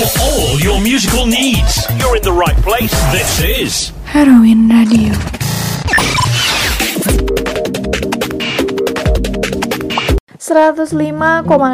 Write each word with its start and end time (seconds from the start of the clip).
For 0.00 0.08
all 0.24 0.56
your 0.56 0.80
musical 0.80 1.28
needs, 1.28 1.84
you're 2.00 2.16
in 2.16 2.24
the 2.24 2.32
right 2.32 2.56
place. 2.64 2.88
This 3.12 3.36
is 3.44 3.92
Heroin 4.08 4.64
Radio. 4.72 5.12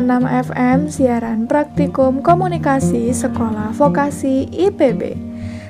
enam 0.03 0.27
FM 0.27 0.91
siaran 0.91 1.47
praktikum 1.47 2.19
komunikasi 2.27 3.15
sekolah 3.15 3.71
vokasi 3.71 4.51
IPB. 4.51 5.15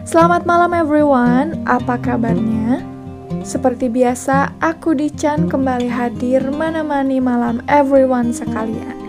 Selamat 0.09 0.49
malam 0.49 0.73
everyone, 0.73 1.61
apa 1.69 2.01
kabarnya? 2.01 2.81
Seperti 3.45 3.93
biasa, 3.93 4.57
aku 4.65 4.97
Dican 4.97 5.53
kembali 5.53 5.93
hadir 5.93 6.49
menemani 6.49 7.21
malam 7.21 7.61
everyone 7.69 8.33
sekalian. 8.33 9.06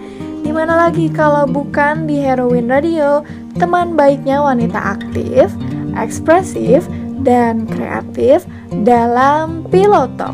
Di 0.48 0.55
mana 0.55 0.88
lagi 0.88 1.11
kalau 1.11 1.43
bukan 1.43 2.07
di 2.07 2.23
Heroin 2.23 2.71
Radio, 2.71 3.20
teman 3.59 4.00
baiknya 4.00 4.39
wanita 4.39 4.79
aktif, 4.96 5.51
ekspresif, 6.00 6.88
dan 7.28 7.68
kreatif 7.68 8.47
dalam 8.88 9.68
Pilotok 9.68 10.32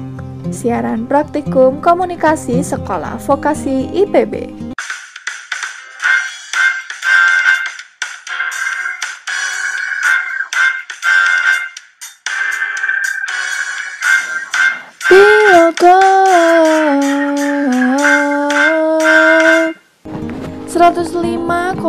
siaran 0.54 1.10
praktikum 1.10 1.82
komunikasi 1.82 2.62
sekolah 2.62 3.18
vokasi 3.26 3.90
IPB. 4.06 4.73
105,6 20.84 21.80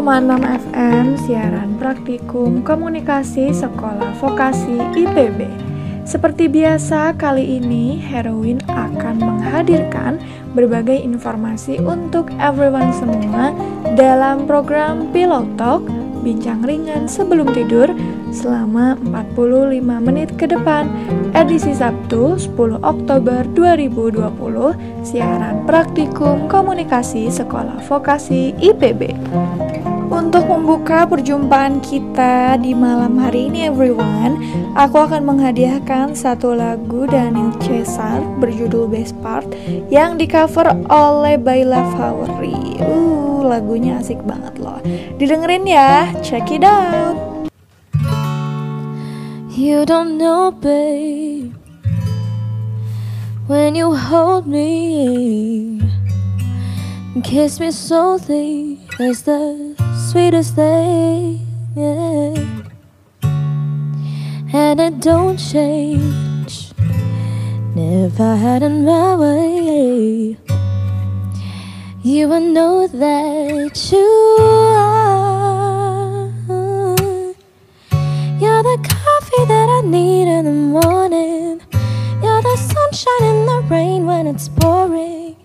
FM 0.70 1.18
siaran 1.26 1.74
praktikum 1.82 2.62
komunikasi 2.62 3.50
sekolah 3.50 4.14
vokasi 4.22 4.78
IPB. 4.94 5.63
Seperti 6.04 6.52
biasa, 6.52 7.16
kali 7.16 7.56
ini 7.56 7.96
Heroin 7.96 8.60
akan 8.68 9.24
menghadirkan 9.24 10.20
berbagai 10.52 11.00
informasi 11.00 11.80
untuk 11.80 12.28
everyone 12.36 12.92
semua 12.92 13.56
dalam 13.96 14.44
program 14.44 15.08
Pillow 15.16 15.48
Talk 15.56 15.88
bincang 16.20 16.64
ringan 16.64 17.04
sebelum 17.08 17.52
tidur 17.52 17.88
selama 18.32 18.96
45 19.00 19.80
menit 19.80 20.32
ke 20.40 20.48
depan 20.48 20.88
edisi 21.36 21.76
Sabtu 21.76 22.40
10 22.40 22.80
Oktober 22.80 23.44
2020 23.52 25.04
siaran 25.04 25.68
praktikum 25.68 26.48
komunikasi 26.48 27.28
sekolah 27.28 27.76
vokasi 27.84 28.56
IPB 28.56 29.12
untuk 30.14 30.46
membuka 30.46 31.02
perjumpaan 31.10 31.82
kita 31.82 32.54
di 32.62 32.70
malam 32.70 33.18
hari 33.18 33.50
ini 33.50 33.66
everyone 33.66 34.38
Aku 34.78 35.02
akan 35.02 35.26
menghadiahkan 35.26 36.14
satu 36.14 36.54
lagu 36.54 37.10
Daniel 37.10 37.50
Cesar 37.58 38.22
berjudul 38.38 38.86
Best 38.86 39.18
Part 39.18 39.50
Yang 39.90 40.10
di 40.22 40.26
cover 40.30 40.70
oleh 40.86 41.34
Baila 41.34 41.82
Fawri. 41.98 42.78
Uh, 42.78 43.42
lagunya 43.42 43.98
asik 43.98 44.22
banget 44.22 44.54
loh. 44.62 44.78
Didengerin 45.18 45.66
ya, 45.66 46.10
check 46.22 46.46
it 46.54 46.62
out. 46.62 47.18
You 49.54 49.86
don't 49.86 50.18
know 50.18 50.50
babe 50.50 51.54
When 53.46 53.74
you 53.74 53.94
hold 53.94 54.46
me 54.46 55.78
Kiss 57.22 57.62
me 57.62 57.70
softly 57.70 58.83
as 59.00 59.22
the 59.22 59.74
sweetest 60.10 60.54
thing, 60.54 61.44
yeah. 61.74 62.34
And 64.52 64.80
it 64.80 65.00
don't 65.00 65.36
change. 65.36 66.72
Never 67.74 68.36
had 68.36 68.62
in 68.62 68.84
my 68.84 69.16
way. 69.16 70.36
You 72.04 72.28
will 72.28 72.40
know 72.40 72.86
that 72.86 73.92
you 73.92 74.36
are. 74.38 75.14
You're 78.38 78.62
the 78.62 78.78
coffee 78.88 79.44
that 79.46 79.68
I 79.68 79.88
need 79.88 80.28
in 80.28 80.44
the 80.44 80.52
morning. 80.52 81.60
You're 82.22 82.42
the 82.42 82.56
sunshine 82.56 83.24
in 83.24 83.46
the 83.46 83.66
rain 83.68 84.06
when 84.06 84.28
it's 84.28 84.48
pouring. 84.48 85.36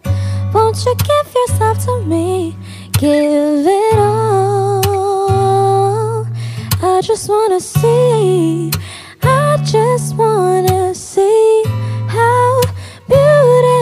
Won't 0.54 0.86
you 0.86 0.96
give 0.96 1.34
yourself 1.34 1.84
to 1.86 2.02
me? 2.06 2.56
Give 3.00 3.66
it 3.66 3.98
all. 3.98 4.82
I 6.82 7.00
just 7.02 7.30
wanna 7.30 7.62
see. 7.62 8.72
I 9.24 9.58
just 9.64 10.18
wanna 10.18 10.94
see 10.94 11.64
how 12.10 12.62
beautiful 13.08 13.79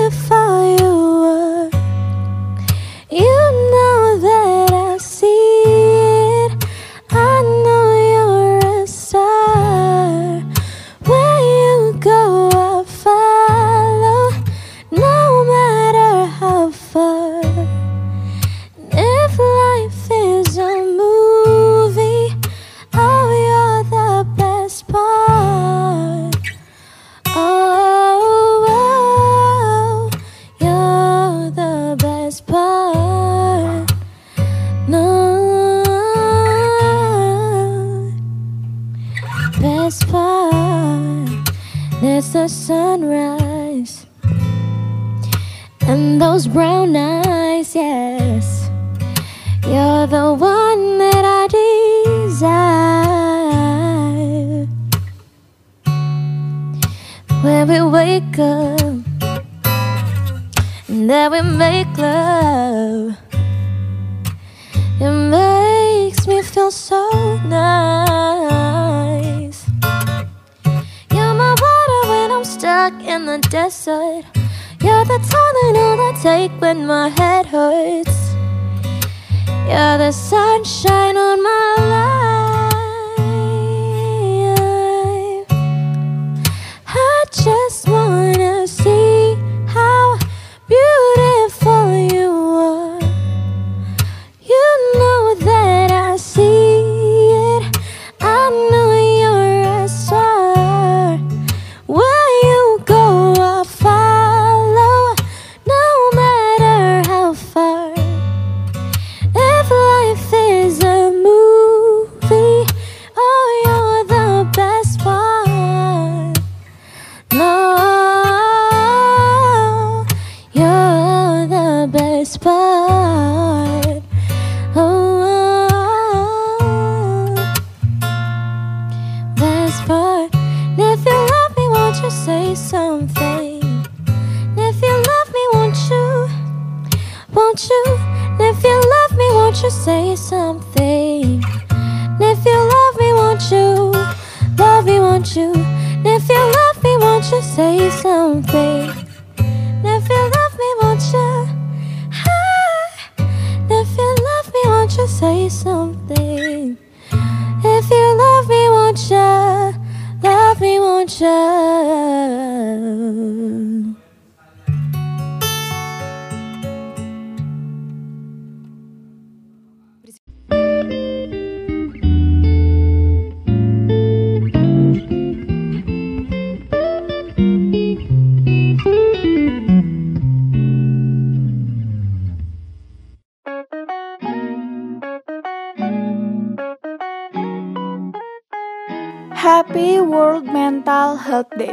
Happy 189.48 190.04
World 190.04 190.44
Mental 190.44 191.16
Health 191.16 191.48
Day. 191.56 191.72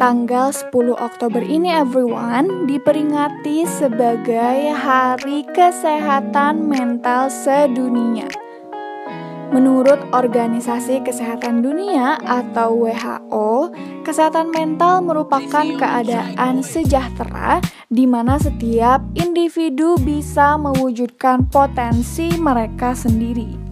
Tanggal 0.00 0.56
10 0.56 0.72
Oktober 0.96 1.44
ini 1.44 1.68
everyone 1.68 2.64
diperingati 2.64 3.68
sebagai 3.68 4.72
Hari 4.72 5.44
Kesehatan 5.52 6.64
Mental 6.64 7.28
Sedunia. 7.28 8.24
Menurut 9.52 10.00
Organisasi 10.16 11.04
Kesehatan 11.04 11.60
Dunia 11.60 12.16
atau 12.24 12.88
WHO, 12.88 13.68
kesehatan 14.00 14.48
mental 14.48 15.04
merupakan 15.04 15.68
keadaan 15.76 16.64
sejahtera 16.64 17.60
di 17.92 18.08
mana 18.08 18.40
setiap 18.40 19.04
individu 19.12 20.00
bisa 20.00 20.56
mewujudkan 20.56 21.52
potensi 21.52 22.32
mereka 22.40 22.96
sendiri. 22.96 23.68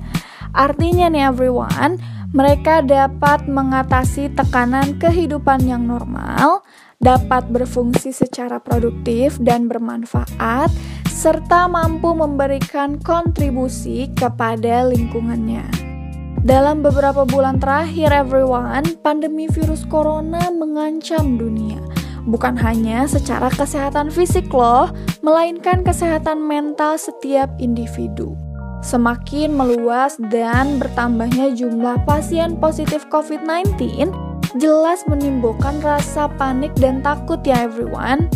Artinya 0.52 1.08
nih 1.08 1.32
everyone, 1.32 2.17
mereka 2.36 2.84
dapat 2.84 3.48
mengatasi 3.48 4.28
tekanan 4.36 5.00
kehidupan 5.00 5.64
yang 5.64 5.88
normal, 5.88 6.60
dapat 7.00 7.48
berfungsi 7.48 8.12
secara 8.12 8.60
produktif 8.60 9.40
dan 9.40 9.64
bermanfaat, 9.64 10.68
serta 11.08 11.66
mampu 11.72 12.12
memberikan 12.12 13.00
kontribusi 13.00 14.12
kepada 14.12 14.84
lingkungannya. 14.92 15.64
Dalam 16.44 16.86
beberapa 16.86 17.26
bulan 17.26 17.58
terakhir, 17.58 18.14
everyone, 18.14 18.86
pandemi 19.02 19.50
virus 19.50 19.82
corona 19.88 20.52
mengancam 20.54 21.34
dunia. 21.34 21.82
Bukan 22.28 22.60
hanya 22.60 23.08
secara 23.08 23.48
kesehatan 23.48 24.12
fisik, 24.12 24.52
loh, 24.52 24.92
melainkan 25.24 25.82
kesehatan 25.82 26.44
mental 26.44 27.00
setiap 27.00 27.50
individu. 27.58 28.36
Semakin 28.78 29.58
meluas 29.58 30.14
dan 30.30 30.78
bertambahnya 30.78 31.50
jumlah 31.52 31.98
pasien 32.06 32.54
positif 32.62 33.04
COVID-19 33.10 33.74
jelas 34.56 35.04
menimbulkan 35.10 35.82
rasa 35.82 36.30
panik 36.38 36.72
dan 36.78 37.02
takut 37.02 37.42
ya 37.42 37.66
everyone. 37.66 38.30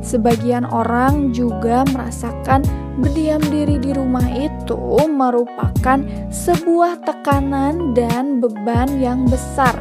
Sebagian 0.00 0.64
orang 0.64 1.34
juga 1.36 1.84
merasakan 1.92 2.64
berdiam 3.02 3.42
diri 3.52 3.76
di 3.76 3.92
rumah 3.92 4.24
itu 4.32 4.78
merupakan 5.10 6.00
sebuah 6.32 7.02
tekanan 7.04 7.92
dan 7.92 8.40
beban 8.40 9.02
yang 9.02 9.26
besar. 9.28 9.76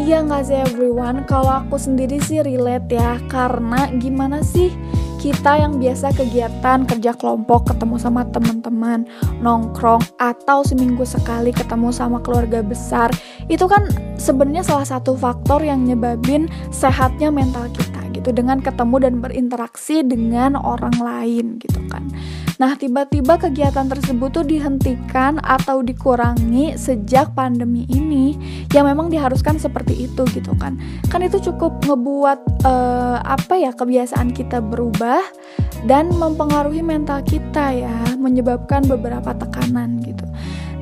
Iya 0.00 0.24
nggak 0.24 0.42
sih 0.48 0.56
everyone? 0.56 1.28
Kalau 1.28 1.62
aku 1.62 1.76
sendiri 1.76 2.16
sih 2.24 2.40
relate 2.40 2.96
ya, 2.96 3.20
karena 3.28 3.92
gimana 4.00 4.40
sih 4.40 4.72
kita 5.22 5.54
yang 5.54 5.78
biasa 5.78 6.10
kegiatan 6.18 6.82
kerja 6.82 7.14
kelompok 7.14 7.70
ketemu 7.70 7.94
sama 7.94 8.26
teman-teman 8.34 9.06
nongkrong 9.38 10.02
atau 10.18 10.66
seminggu 10.66 11.06
sekali 11.06 11.54
ketemu 11.54 11.94
sama 11.94 12.18
keluarga 12.18 12.58
besar. 12.58 13.14
Itu 13.46 13.70
kan 13.70 13.86
sebenarnya 14.18 14.66
salah 14.66 14.82
satu 14.82 15.14
faktor 15.14 15.62
yang 15.62 15.86
nyebabin 15.86 16.50
sehatnya 16.74 17.30
mental 17.30 17.70
kita 17.70 17.91
gitu 18.22 18.30
dengan 18.30 18.62
ketemu 18.62 18.96
dan 19.02 19.14
berinteraksi 19.18 20.06
dengan 20.06 20.54
orang 20.54 20.94
lain 21.02 21.58
gitu 21.58 21.82
kan 21.90 22.06
Nah, 22.62 22.78
tiba-tiba 22.78 23.42
kegiatan 23.42 23.90
tersebut 23.90 24.30
tuh 24.30 24.46
dihentikan 24.46 25.42
atau 25.42 25.82
dikurangi 25.82 26.78
sejak 26.78 27.34
pandemi 27.34 27.90
ini, 27.90 28.38
yang 28.70 28.86
memang 28.86 29.10
diharuskan 29.10 29.58
seperti 29.58 30.06
itu 30.06 30.22
gitu 30.30 30.54
kan. 30.62 30.78
Kan 31.10 31.26
itu 31.26 31.42
cukup 31.42 31.82
ngebuat 31.82 32.62
uh, 32.62 33.18
apa 33.26 33.58
ya 33.58 33.74
kebiasaan 33.74 34.30
kita 34.30 34.62
berubah 34.62 35.26
dan 35.90 36.14
mempengaruhi 36.14 36.86
mental 36.86 37.26
kita 37.26 37.74
ya, 37.74 37.96
menyebabkan 38.14 38.86
beberapa 38.86 39.34
tekanan 39.34 39.98
gitu. 40.06 40.22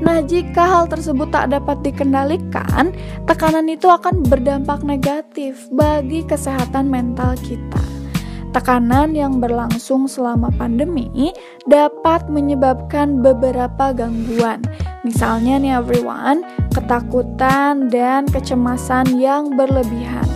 Nah, 0.00 0.25
jika 0.25 0.64
hal 0.64 0.85
tersebut 0.88 1.29
tak 1.29 1.52
dapat 1.52 1.85
dikendalikan, 1.85 2.93
tekanan 3.29 3.69
itu 3.69 3.85
akan 3.85 4.25
berdampak 4.25 4.81
negatif 4.81 5.69
bagi 5.69 6.25
kesehatan 6.25 6.88
mental 6.88 7.37
kita. 7.44 7.85
Tekanan 8.50 9.14
yang 9.14 9.38
berlangsung 9.38 10.11
selama 10.11 10.50
pandemi 10.58 11.31
dapat 11.70 12.26
menyebabkan 12.26 13.23
beberapa 13.23 13.94
gangguan. 13.94 14.64
Misalnya 15.06 15.61
nih 15.62 15.73
everyone, 15.79 16.43
ketakutan 16.75 17.87
dan 17.93 18.26
kecemasan 18.26 19.20
yang 19.20 19.55
berlebihan. 19.55 20.26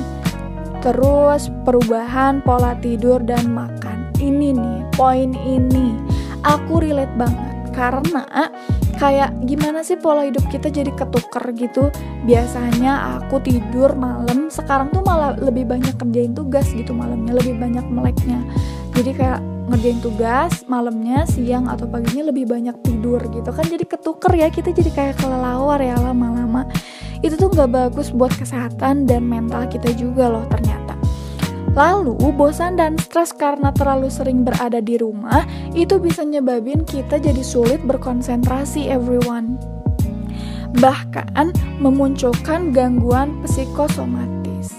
Terus 0.79 1.51
perubahan 1.67 2.45
pola 2.45 2.77
tidur 2.79 3.19
dan 3.19 3.51
makan. 3.51 4.13
Ini 4.21 4.55
nih, 4.55 4.79
poin 4.95 5.35
ini 5.35 5.99
aku 6.47 6.85
relate 6.85 7.17
banget 7.19 7.54
karena 7.75 8.51
kayak 8.97 9.35
gimana 9.45 9.83
sih 9.83 9.99
pola 9.99 10.25
hidup 10.25 10.47
kita 10.49 10.71
jadi 10.71 10.91
ketuker 10.95 11.45
gitu? 11.59 11.91
Biasanya 12.25 13.21
aku 13.21 13.43
tidur 13.43 13.93
malam 13.99 14.49
sekarang 14.49 14.95
tuh 14.95 15.03
malah 15.03 15.35
lebih 15.37 15.67
banyak 15.67 15.95
kerjain 15.99 16.33
tugas 16.33 16.71
gitu 16.73 16.95
malamnya 16.95 17.35
lebih 17.35 17.59
banyak 17.59 17.85
meleknya. 17.91 18.41
Jadi 18.95 19.11
kayak 19.13 19.41
ngerjain 19.65 20.01
tugas 20.05 20.63
malamnya 20.71 21.25
siang 21.27 21.67
atau 21.67 21.89
paginya 21.89 22.31
lebih 22.31 22.47
banyak 22.47 22.77
tidur 22.87 23.21
gitu. 23.31 23.51
Kan 23.51 23.67
jadi 23.67 23.85
ketuker 23.85 24.33
ya 24.39 24.49
kita 24.49 24.71
jadi 24.71 24.91
kayak 24.95 25.15
kelelawar 25.21 25.83
ya 25.83 25.99
lama-lama. 25.99 26.65
Itu 27.21 27.35
tuh 27.41 27.51
nggak 27.51 27.71
bagus 27.73 28.13
buat 28.13 28.33
kesehatan 28.37 29.09
dan 29.09 29.25
mental 29.25 29.65
kita 29.67 29.91
juga 29.97 30.29
loh 30.29 30.45
ternyata 30.53 30.74
Lalu, 31.75 32.15
bosan 32.31 32.79
dan 32.79 32.95
stres 33.03 33.35
karena 33.35 33.75
terlalu 33.75 34.07
sering 34.07 34.47
berada 34.47 34.79
di 34.79 34.95
rumah 34.95 35.43
itu 35.75 35.99
bisa 35.99 36.23
nyebabin 36.23 36.87
kita 36.87 37.19
jadi 37.19 37.43
sulit 37.43 37.83
berkonsentrasi 37.83 38.87
everyone. 38.87 39.59
Bahkan 40.79 41.51
memunculkan 41.83 42.71
gangguan 42.71 43.43
psikosomatis. 43.43 44.71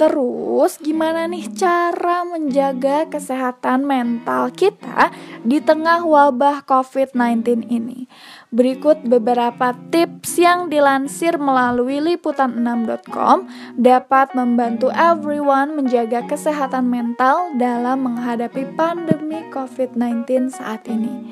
Terus, 0.00 0.80
gimana 0.80 1.28
nih 1.28 1.44
cara 1.52 2.24
menjaga 2.24 3.04
kesehatan 3.12 3.84
mental 3.84 4.48
kita 4.48 5.12
di 5.44 5.60
tengah 5.60 6.08
wabah 6.08 6.64
COVID-19 6.64 7.68
ini? 7.68 8.08
Berikut 8.50 9.06
beberapa 9.06 9.78
tips 9.94 10.34
yang 10.42 10.66
dilansir 10.74 11.38
melalui 11.38 12.02
liputan6.com 12.02 13.46
dapat 13.78 14.34
membantu 14.34 14.90
everyone 14.90 15.78
menjaga 15.78 16.26
kesehatan 16.26 16.90
mental 16.90 17.54
dalam 17.54 18.10
menghadapi 18.10 18.74
pandemi 18.74 19.46
COVID-19 19.54 20.50
saat 20.50 20.82
ini. 20.90 21.30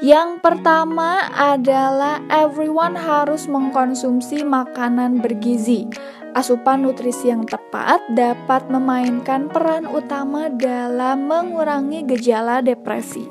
Yang 0.00 0.40
pertama 0.40 1.28
adalah 1.36 2.24
everyone 2.32 2.96
harus 2.96 3.44
mengkonsumsi 3.44 4.40
makanan 4.40 5.20
bergizi. 5.20 5.84
Asupan 6.32 6.88
nutrisi 6.88 7.32
yang 7.32 7.44
tepat 7.44 8.00
dapat 8.16 8.68
memainkan 8.72 9.52
peran 9.52 9.84
utama 9.84 10.48
dalam 10.52 11.28
mengurangi 11.28 12.04
gejala 12.16 12.64
depresi. 12.64 13.28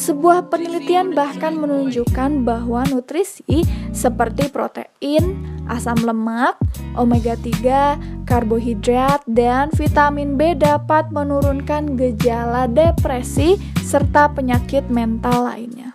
Sebuah 0.00 0.48
penelitian 0.48 1.12
bahkan 1.12 1.60
menunjukkan 1.60 2.40
bahwa 2.40 2.88
nutrisi 2.88 3.68
seperti 3.92 4.48
protein, 4.48 5.44
asam 5.68 6.00
lemak, 6.00 6.56
omega 6.96 7.36
3, 7.36 8.24
karbohidrat, 8.24 9.20
dan 9.28 9.68
vitamin 9.76 10.40
B 10.40 10.56
dapat 10.56 11.12
menurunkan 11.12 12.00
gejala 12.00 12.64
depresi 12.64 13.60
serta 13.84 14.32
penyakit 14.32 14.88
mental 14.88 15.52
lainnya. 15.52 15.92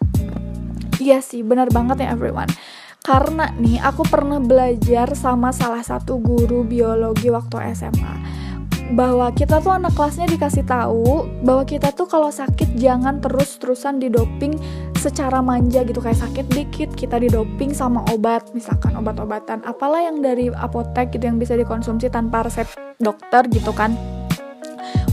Iya 1.01 1.25
sih, 1.25 1.41
benar 1.41 1.73
banget 1.73 2.05
ya 2.05 2.13
everyone. 2.13 2.53
Karena 3.01 3.49
nih 3.57 3.81
aku 3.81 4.05
pernah 4.05 4.37
belajar 4.37 5.17
sama 5.17 5.49
salah 5.49 5.81
satu 5.81 6.21
guru 6.21 6.61
biologi 6.61 7.33
waktu 7.33 7.73
SMA 7.73 8.44
bahwa 8.93 9.33
kita 9.33 9.57
tuh 9.65 9.73
anak 9.73 9.97
kelasnya 9.97 10.29
dikasih 10.29 10.61
tahu 10.61 11.25
bahwa 11.41 11.65
kita 11.65 11.89
tuh 11.89 12.05
kalau 12.05 12.29
sakit 12.29 12.77
jangan 12.77 13.17
terus-terusan 13.17 13.97
didoping 13.97 14.53
secara 14.93 15.41
manja 15.41 15.81
gitu. 15.81 15.97
Kayak 15.97 16.21
sakit 16.29 16.45
dikit 16.53 16.89
kita 16.93 17.17
didoping 17.17 17.73
sama 17.73 18.05
obat 18.13 18.53
misalkan 18.53 18.93
obat-obatan. 18.93 19.65
Apalah 19.65 20.05
yang 20.05 20.21
dari 20.21 20.53
apotek 20.53 21.09
gitu 21.17 21.25
yang 21.25 21.41
bisa 21.41 21.57
dikonsumsi 21.57 22.13
tanpa 22.13 22.45
resep 22.45 22.69
dokter 23.01 23.49
gitu 23.49 23.73
kan. 23.73 23.97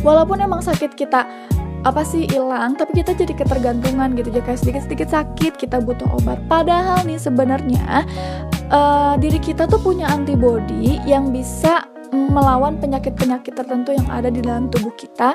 Walaupun 0.04 0.44
emang 0.44 0.60
sakit 0.60 0.92
kita 0.92 1.24
apa 1.82 2.06
sih 2.06 2.30
hilang 2.30 2.78
tapi 2.78 3.00
kita 3.00 3.16
jadi 3.16 3.32
ketergantungan 3.32 4.12
gitu. 4.20 4.28
Jadi 4.36 4.44
kayak 4.52 4.60
sedikit 4.60 4.82
sedikit 4.84 5.08
sakit 5.08 5.56
kita 5.56 5.80
butuh 5.80 6.12
obat. 6.20 6.44
Padahal 6.44 7.08
nih 7.08 7.16
sebenarnya 7.16 8.04
uh, 8.68 9.14
diri 9.16 9.40
kita 9.40 9.64
tuh 9.64 9.80
punya 9.80 10.12
antibody 10.12 11.00
yang 11.08 11.32
bisa 11.32 11.91
melawan 12.12 12.76
penyakit-penyakit 12.78 13.56
tertentu 13.56 13.96
yang 13.96 14.08
ada 14.12 14.28
di 14.28 14.44
dalam 14.44 14.68
tubuh 14.68 14.92
kita 14.94 15.32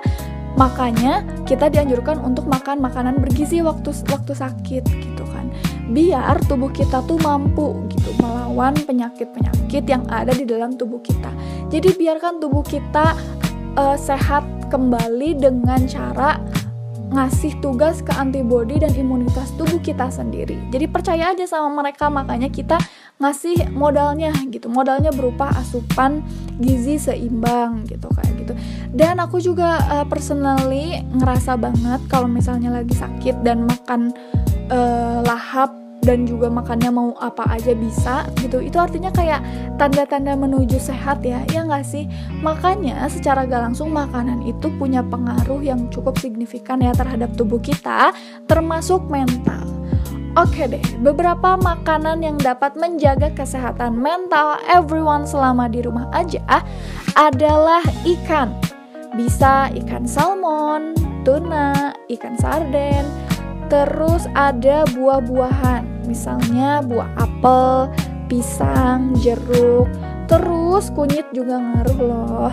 Makanya 0.57 1.21
kita 1.45 1.69
dianjurkan 1.69 2.17
untuk 2.25 2.49
makan 2.49 2.81
makanan 2.81 3.21
bergizi 3.21 3.61
waktu 3.61 3.93
waktu 4.09 4.33
sakit 4.33 4.83
gitu 4.89 5.23
kan. 5.29 5.53
Biar 5.93 6.41
tubuh 6.49 6.73
kita 6.73 7.05
tuh 7.05 7.21
mampu 7.21 7.77
gitu 7.93 8.09
melawan 8.17 8.73
penyakit-penyakit 8.73 9.85
yang 9.85 10.03
ada 10.09 10.33
di 10.33 10.49
dalam 10.49 10.73
tubuh 10.73 10.97
kita. 11.05 11.29
Jadi 11.69 11.93
biarkan 11.93 12.41
tubuh 12.41 12.65
kita 12.65 13.13
uh, 13.77 13.93
sehat 13.93 14.43
kembali 14.73 15.37
dengan 15.37 15.85
cara 15.85 16.41
ngasih 17.07 17.63
tugas 17.63 18.03
ke 18.03 18.11
antibodi 18.11 18.83
dan 18.83 18.91
imunitas 18.91 19.55
tubuh 19.55 19.79
kita 19.79 20.11
sendiri. 20.11 20.59
Jadi 20.69 20.85
percaya 20.91 21.31
aja 21.31 21.47
sama 21.47 21.83
mereka, 21.83 22.11
makanya 22.11 22.51
kita 22.51 22.75
ngasih 23.17 23.71
modalnya 23.71 24.35
gitu. 24.51 24.67
Modalnya 24.67 25.15
berupa 25.15 25.49
asupan 25.55 26.19
gizi 26.59 26.99
seimbang 26.99 27.87
gitu 27.87 28.11
kayak 28.11 28.33
gitu. 28.43 28.53
Dan 28.91 29.23
aku 29.23 29.39
juga 29.39 29.79
uh, 29.87 30.05
personally 30.05 30.99
ngerasa 31.15 31.55
banget 31.55 32.01
kalau 32.11 32.27
misalnya 32.27 32.75
lagi 32.75 32.93
sakit 32.93 33.39
dan 33.41 33.63
makan 33.63 34.11
uh, 34.67 35.23
lahap 35.23 35.86
dan 36.07 36.23
juga 36.23 36.47
makannya 36.47 36.87
mau 36.87 37.11
apa 37.19 37.43
aja 37.51 37.75
bisa 37.75 38.23
gitu. 38.39 38.63
Itu 38.63 38.79
artinya 38.79 39.11
kayak 39.11 39.43
tanda-tanda 39.75 40.39
menuju 40.39 40.79
sehat 40.79 41.19
ya 41.27 41.43
ya 41.51 41.67
nggak 41.67 41.83
sih? 41.83 42.07
Makanya 42.39 43.03
secara 43.11 43.43
gak 43.43 43.67
langsung 43.67 43.91
makanan 43.91 44.39
itu 44.47 44.71
punya 44.79 45.03
pengaruh 45.03 45.59
yang 45.59 45.91
cukup 45.91 46.15
signifikan 46.15 46.79
ya 46.79 46.95
terhadap 46.95 47.35
tubuh 47.35 47.59
kita 47.59 48.15
termasuk 48.47 49.03
mental. 49.11 49.67
Oke 50.39 50.69
deh, 50.69 50.83
beberapa 51.01 51.57
makanan 51.59 52.21
yang 52.21 52.37
dapat 52.37 52.77
menjaga 52.77 53.33
kesehatan 53.33 53.97
mental 53.97 54.61
everyone 54.69 55.27
selama 55.27 55.65
di 55.67 55.81
rumah 55.81 56.07
aja 56.13 56.63
adalah 57.17 57.81
ikan. 58.05 58.53
Bisa 59.17 59.73
ikan 59.81 60.05
salmon, 60.05 60.93
tuna, 61.25 61.89
ikan 62.13 62.37
sarden, 62.37 63.01
terus 63.65 64.29
ada 64.37 64.85
buah-buahan 64.93 65.96
misalnya 66.07 66.79
buah 66.81 67.11
apel, 67.19 67.91
pisang, 68.31 69.13
jeruk, 69.19 69.91
terus 70.31 70.89
kunyit 70.95 71.27
juga 71.35 71.59
ngaruh 71.59 71.99
loh. 71.99 72.51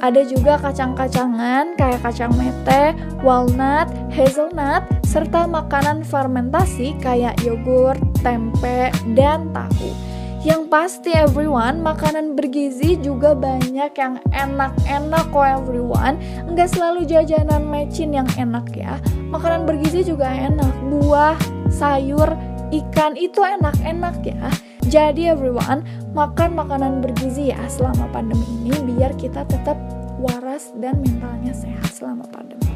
Ada 0.00 0.24
juga 0.24 0.56
kacang-kacangan 0.56 1.76
kayak 1.76 2.00
kacang 2.00 2.32
mete, 2.36 2.96
walnut, 3.20 3.88
hazelnut, 4.08 4.80
serta 5.04 5.44
makanan 5.44 6.08
fermentasi 6.08 6.96
kayak 7.04 7.36
yogurt, 7.44 8.00
tempe, 8.24 8.88
dan 9.12 9.52
tahu. 9.52 9.92
Yang 10.40 10.72
pasti 10.72 11.12
everyone, 11.12 11.84
makanan 11.84 12.32
bergizi 12.32 12.96
juga 12.96 13.36
banyak 13.36 13.92
yang 13.92 14.16
enak-enak 14.32 15.28
kok 15.28 15.44
everyone 15.44 16.16
Nggak 16.48 16.72
selalu 16.72 17.04
jajanan 17.04 17.68
mecin 17.68 18.16
yang 18.16 18.24
enak 18.40 18.72
ya 18.72 18.96
Makanan 19.28 19.68
bergizi 19.68 20.00
juga 20.00 20.32
enak, 20.32 20.72
buah, 20.88 21.36
sayur, 21.68 22.32
ikan 22.70 23.18
itu 23.18 23.42
enak-enak 23.42 24.16
ya. 24.22 24.48
Jadi 24.90 25.30
everyone, 25.30 25.86
makan 26.16 26.58
makanan 26.58 26.98
bergizi 27.04 27.54
ya 27.54 27.60
selama 27.70 28.10
pandemi 28.10 28.42
ini 28.66 28.74
biar 28.94 29.14
kita 29.14 29.46
tetap 29.46 29.78
waras 30.18 30.74
dan 30.82 30.98
mentalnya 31.02 31.54
sehat 31.54 31.90
selama 31.94 32.26
pandemi. 32.30 32.66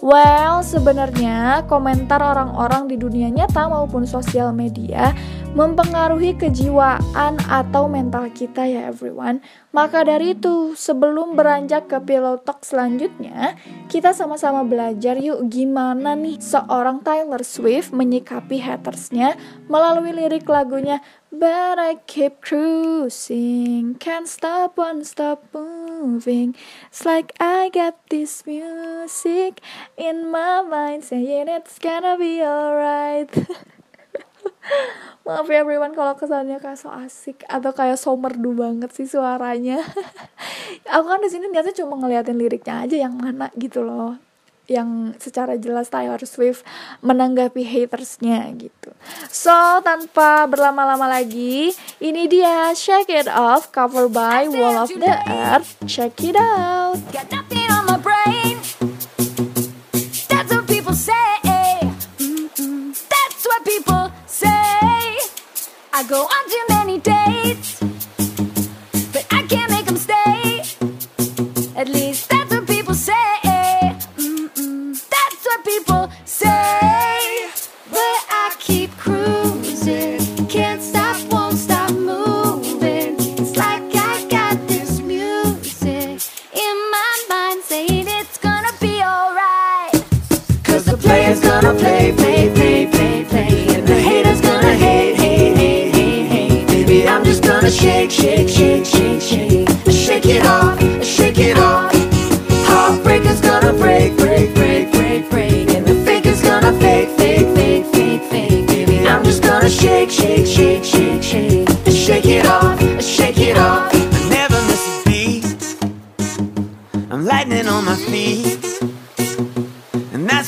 Well, 0.00 0.64
sebenarnya 0.64 1.68
komentar 1.68 2.24
orang-orang 2.24 2.88
di 2.88 2.96
dunia 2.96 3.28
nyata 3.28 3.68
maupun 3.68 4.08
sosial 4.08 4.48
media 4.48 5.12
mempengaruhi 5.50 6.38
kejiwaan 6.38 7.42
atau 7.50 7.90
mental 7.90 8.30
kita 8.30 8.62
ya 8.70 8.86
everyone. 8.86 9.42
Maka 9.74 10.06
dari 10.06 10.38
itu, 10.38 10.78
sebelum 10.78 11.34
beranjak 11.34 11.90
ke 11.90 11.98
pillow 12.06 12.38
talk 12.38 12.62
selanjutnya, 12.62 13.58
kita 13.90 14.14
sama-sama 14.14 14.62
belajar 14.62 15.18
yuk 15.18 15.50
gimana 15.50 16.14
nih 16.14 16.38
seorang 16.38 17.02
Taylor 17.02 17.42
Swift 17.42 17.90
menyikapi 17.90 18.62
hatersnya 18.62 19.34
melalui 19.66 20.14
lirik 20.14 20.46
lagunya 20.46 21.02
But 21.30 21.78
I 21.78 22.02
keep 22.10 22.42
cruising, 22.42 23.94
can't 24.02 24.26
stop, 24.26 24.74
won't 24.74 25.06
stop 25.06 25.46
moving. 25.54 26.58
It's 26.90 27.06
like 27.06 27.30
I 27.38 27.70
got 27.70 27.94
this 28.10 28.42
music 28.50 29.62
in 29.94 30.26
my 30.26 30.66
mind 30.66 31.06
saying 31.06 31.46
it's 31.46 31.78
gonna 31.78 32.18
be 32.18 32.42
alright. 32.42 33.30
Maaf 35.20 35.46
ya 35.46 35.60
everyone 35.60 35.92
kalau 35.92 36.16
kesannya 36.16 36.56
kayak 36.58 36.80
so 36.80 36.88
asik 36.88 37.44
atau 37.44 37.70
kayak 37.76 38.00
so 38.00 38.16
merdu 38.16 38.56
banget 38.56 38.90
sih 38.96 39.04
suaranya. 39.04 39.84
Aku 40.96 41.06
kan 41.06 41.20
di 41.20 41.28
sini 41.28 41.52
niatnya 41.52 41.76
cuma 41.76 42.00
ngeliatin 42.00 42.40
liriknya 42.40 42.88
aja 42.88 42.96
yang 42.96 43.14
mana 43.14 43.52
gitu 43.54 43.84
loh 43.84 44.16
yang 44.70 45.18
secara 45.18 45.58
jelas 45.58 45.90
Taylor 45.90 46.22
Swift 46.22 46.62
menanggapi 47.02 47.66
hatersnya 47.66 48.46
gitu. 48.54 48.94
So 49.26 49.50
tanpa 49.82 50.46
berlama-lama 50.46 51.10
lagi, 51.10 51.74
ini 51.98 52.30
dia 52.30 52.70
Shake 52.78 53.10
It 53.10 53.26
Off 53.26 53.74
cover 53.74 54.06
by 54.06 54.46
Wall 54.46 54.86
of 54.86 54.94
the 54.94 55.14
Earth. 55.26 55.74
Check 55.90 56.22
it 56.22 56.38
out. 56.38 57.02
Got 57.10 57.26
nothing 57.34 57.49
go. 66.10 66.26
I 66.28 66.69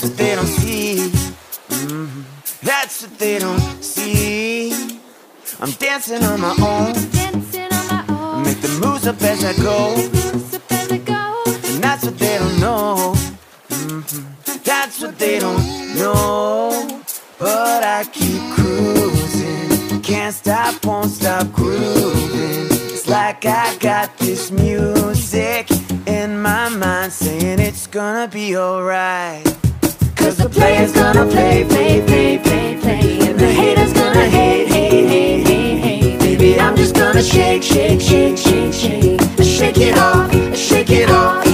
that's 0.03 0.11
what 0.11 0.19
they 0.19 0.35
don't 0.35 0.47
see. 0.49 1.13
Mhm. 1.69 2.25
That's 2.63 3.03
what 3.03 3.19
they 3.21 3.39
don't 3.39 3.85
see. 3.85 4.73
I'm 5.61 5.71
dancing 5.79 6.25
on 6.25 6.41
my 6.41 6.55
own. 6.59 6.93
I 6.97 8.43
make 8.45 8.61
the 8.61 8.81
moves 8.85 9.07
up 9.07 9.23
as 9.23 9.45
I 9.45 9.53
go. 9.63 9.95
Moves 9.97 10.55
up 10.55 10.73
as 10.73 10.91
I 10.91 10.99
go. 10.99 11.43
And 11.47 11.85
that's 11.85 12.05
what 12.05 12.19
they 12.19 12.37
don't 12.37 12.59
know. 12.59 13.15
Mhm. 13.71 14.25
That's 14.65 15.01
what 15.01 15.17
they 15.21 15.39
don't 15.39 15.95
know. 15.95 17.01
But 17.39 17.85
I 17.85 18.03
keep 18.13 18.43
cruising. 18.57 20.01
Can't 20.03 20.35
stop, 20.35 20.85
won't 20.85 21.13
stop 21.13 21.53
grooving. 21.53 22.67
It's 22.93 23.07
like 23.07 23.45
I 23.45 23.77
got 23.79 24.19
this 24.19 24.51
music 24.51 25.71
in 26.07 26.43
my 26.43 26.69
mind 26.71 27.13
saying 27.13 27.61
it's 27.61 27.87
gonna 27.87 28.27
be 28.27 28.57
alright. 28.57 29.62
Player's 30.53 30.93
gonna 30.93 31.27
play, 31.27 31.65
play, 31.69 32.03
play, 32.07 32.39
play, 32.39 32.79
play. 32.81 33.19
And 33.29 33.39
the 33.39 33.47
hater's 33.47 33.93
gonna 33.93 34.27
hate, 34.27 34.69
hate, 34.69 35.07
hate, 35.07 35.45
hate, 35.47 35.79
hate. 35.81 36.19
Baby, 36.21 36.61
I'm 36.61 36.77
just 36.77 36.95
gonna 36.95 37.23
shake, 37.23 37.63
shake, 37.63 38.01
shake, 38.01 38.37
shake, 38.37 38.73
shake. 38.73 39.21
Shake 39.43 39.79
it 39.79 39.97
off, 39.99 40.31
shake 40.57 40.91
it 40.91 41.11
off. 41.11 41.45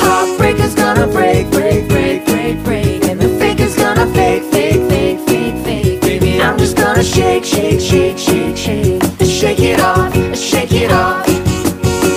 Heartbreaker's 0.00 0.74
gonna 0.74 1.06
break, 1.06 1.50
break, 1.50 1.88
break, 1.88 2.24
break, 2.26 2.62
break. 2.64 3.04
And 3.04 3.20
the 3.20 3.28
faker's 3.38 3.76
gonna 3.76 4.06
fake, 4.14 4.44
fake, 4.52 4.88
fake. 4.88 5.20
Fake, 5.28 5.64
fake. 5.64 6.00
Baby, 6.00 6.40
I'm 6.40 6.58
just 6.58 6.76
gonna 6.76 7.02
shake, 7.04 7.44
shake, 7.44 7.80
shake, 7.80 8.18
shake, 8.18 8.56
shake. 8.56 9.02
Shake 9.20 9.60
it 9.60 9.80
off, 9.80 10.12
shake 10.36 10.72
it 10.72 10.90
off. 10.90 11.26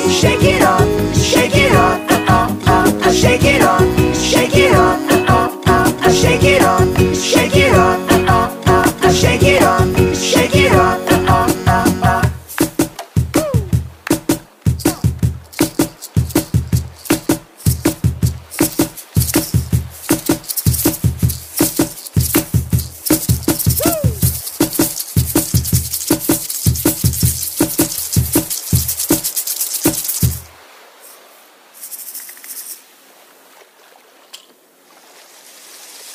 Shake 0.09 0.43
it 0.43 0.61
off, 0.63 0.87
shake 1.15 1.55
it 1.55 1.75
off. 1.75 1.99
Uh, 2.09 2.25
uh, 2.27 2.55
uh, 2.67 3.01
uh, 3.03 3.11
shake 3.11 3.43
it 3.43 3.61
off, 3.61 3.81
shake 4.15 4.55
it 4.55 4.73
off. 4.73 4.99
Uh, 5.11 5.25
uh, 5.26 5.26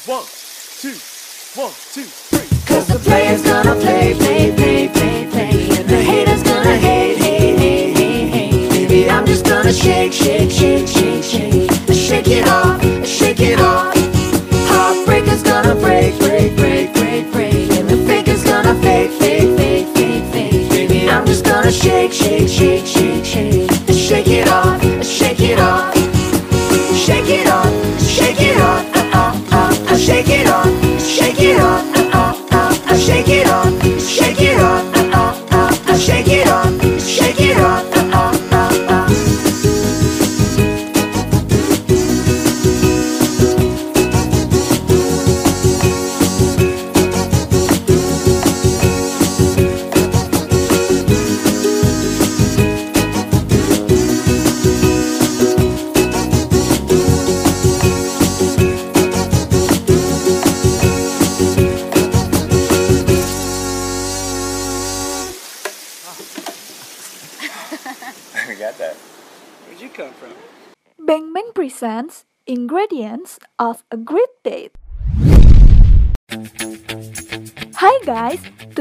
One, 0.05 0.25
two, 0.81 0.99
one, 1.55 1.71
two, 1.93 2.03
three. 2.03 2.59
Cause 2.67 2.89
the 2.89 2.99
player's 2.99 3.41
gonna 3.43 3.77
play, 3.77 4.15
play, 4.19 4.53
play, 4.53 4.89
play, 4.89 5.29
play. 5.31 5.79
And 5.79 5.89
the 5.89 6.03
haters 6.03 6.43
gonna 6.43 6.77
hate, 6.77 7.19
hate, 7.19 7.57
hate, 7.57 7.95
hate, 7.95 8.33
hate. 8.33 8.71
Baby, 8.71 9.09
I'm 9.09 9.25
just 9.25 9.45
gonna 9.47 9.73
shake, 9.73 10.13
shake, 10.13 10.51
shake, 10.51 10.89
shake, 10.89 11.23
shake. 11.23 11.71
Shake 11.95 12.27
it 12.27 12.49
off, 12.49 12.83
shake 13.07 13.39
it 13.39 13.61
off. 13.61 13.95
Heartbreaker's 14.67 15.45
gonna 15.45 15.77
break, 15.77 16.19
break, 16.19 16.57
break, 16.57 16.93
break, 16.95 17.31
break. 17.31 17.71
And 17.71 17.89
the 17.89 17.99
faker's 17.99 18.43
gonna 18.43 18.75
fake, 18.83 19.13
fake, 19.13 19.57
fake, 19.57 19.87
fake, 19.95 20.25
fake. 20.33 20.69
Baby, 20.71 21.09
I'm 21.09 21.25
just 21.25 21.45
gonna 21.45 21.71
shake, 21.71 22.13
shake, 22.13 22.49
shake, 22.49 22.87
shake, 22.87 23.25
shake. 23.25 23.71
Shake 23.95 24.27
it 24.27 24.49
off, 24.49 24.83
shake 33.03 33.29
it 33.31 33.42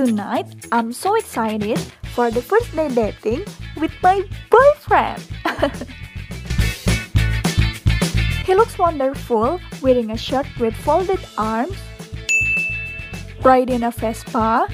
tonight 0.06 0.50
I'm 0.72 0.92
so 0.92 1.14
excited 1.14 1.78
for 2.18 2.32
the 2.32 2.42
first 2.42 2.74
day 2.76 2.90
dating 2.90 3.46
with 3.78 3.92
my 4.02 4.26
boyfriend. 4.50 5.22
he 8.46 8.56
looks 8.56 8.80
wonderful 8.80 9.60
wearing 9.80 10.10
a 10.10 10.18
shirt 10.18 10.48
with 10.60 10.74
folded 10.74 11.20
arms, 11.38 11.78
riding 13.44 13.84
a 13.84 13.92
Vespa. 13.92 14.66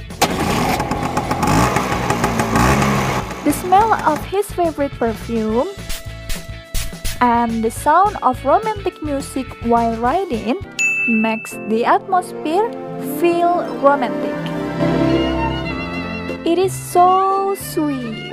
The 3.43 3.51
smell 3.51 3.91
of 4.07 4.23
his 4.31 4.49
favorite 4.51 4.93
perfume 4.93 5.67
and 7.19 7.61
the 7.61 7.71
sound 7.71 8.15
of 8.23 8.39
romantic 8.45 9.03
music 9.03 9.47
while 9.67 9.97
riding 9.97 10.55
makes 11.09 11.59
the 11.67 11.83
atmosphere 11.83 12.71
feel 13.19 13.67
romantic. 13.83 14.46
It 16.47 16.55
is 16.57 16.71
so 16.71 17.59
sweet. 17.59 18.31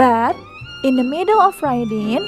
But 0.00 0.32
in 0.80 0.96
the 0.96 1.04
middle 1.04 1.36
of 1.36 1.60
riding, 1.60 2.24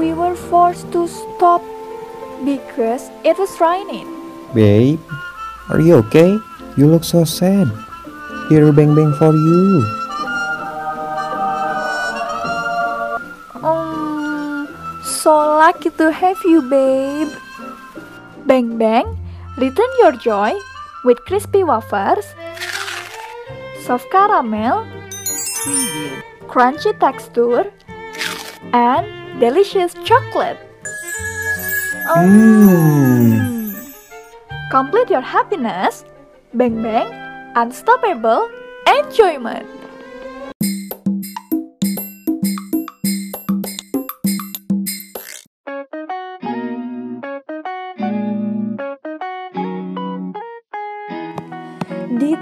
we 0.00 0.16
were 0.16 0.32
forced 0.48 0.88
to 0.96 1.04
stop 1.12 1.60
because 2.40 3.12
it 3.20 3.36
was 3.36 3.52
raining. 3.60 4.08
Babe, 4.56 4.96
are 5.68 5.84
you 5.84 6.00
okay? 6.08 6.40
You 6.80 6.88
look 6.88 7.04
so 7.04 7.28
sad. 7.28 7.68
Here, 8.48 8.72
bang 8.72 8.96
bang 8.96 9.12
for 9.20 9.36
you. 9.36 9.84
Um, 13.60 14.72
so 15.04 15.36
lucky 15.60 15.92
to 16.00 16.08
have 16.08 16.40
you, 16.48 16.64
babe. 16.64 17.28
Bang 18.46 18.76
bang, 18.76 19.06
return 19.56 19.88
your 20.00 20.12
joy 20.12 20.52
with 21.04 21.18
crispy 21.26 21.62
wafers, 21.62 22.26
soft 23.86 24.10
caramel, 24.10 24.84
crunchy 26.48 26.98
texture, 26.98 27.72
and 28.72 29.06
delicious 29.40 29.94
chocolate. 30.04 30.58
Mmm. 32.08 33.72
Complete 34.70 35.10
your 35.10 35.20
happiness. 35.20 36.04
Bang 36.54 36.82
bang, 36.82 37.06
unstoppable 37.54 38.50
enjoyment. 38.98 39.81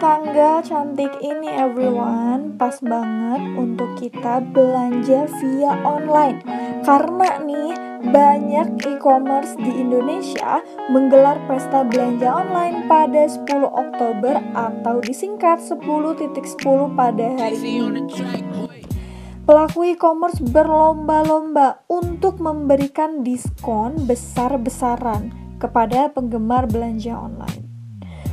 Tanggal 0.00 0.64
cantik 0.64 1.12
ini 1.20 1.52
everyone, 1.60 2.56
pas 2.56 2.80
banget 2.80 3.44
untuk 3.52 4.00
kita 4.00 4.40
belanja 4.40 5.28
via 5.38 5.76
online. 5.84 6.40
Karena 6.80 7.36
nih 7.44 7.76
banyak 8.08 8.80
e-commerce 8.80 9.60
di 9.60 9.68
Indonesia 9.68 10.64
menggelar 10.88 11.36
pesta 11.44 11.84
belanja 11.84 12.32
online 12.32 12.88
pada 12.88 13.28
10 13.28 13.44
Oktober 13.60 14.40
atau 14.56 15.04
disingkat 15.04 15.60
10.10 15.68 16.96
pada 16.96 17.26
hari 17.36 17.60
ini. 17.60 18.08
Pelaku 19.44 19.84
e-commerce 19.84 20.40
berlomba-lomba 20.40 21.84
untuk 21.92 22.40
memberikan 22.40 23.20
diskon 23.20 24.08
besar-besaran 24.08 25.28
kepada 25.60 26.08
penggemar 26.08 26.64
belanja 26.64 27.12
online. 27.12 27.69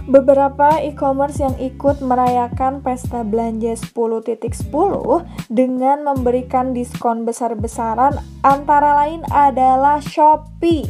Beberapa 0.07 0.79
e-commerce 0.79 1.43
yang 1.43 1.59
ikut 1.59 1.99
merayakan 1.99 2.79
pesta 2.79 3.27
belanja 3.27 3.75
10.10 3.75 4.39
dengan 5.51 5.97
memberikan 6.07 6.71
diskon 6.71 7.27
besar-besaran 7.27 8.15
antara 8.39 9.03
lain 9.03 9.27
adalah 9.27 9.99
Shopee, 9.99 10.87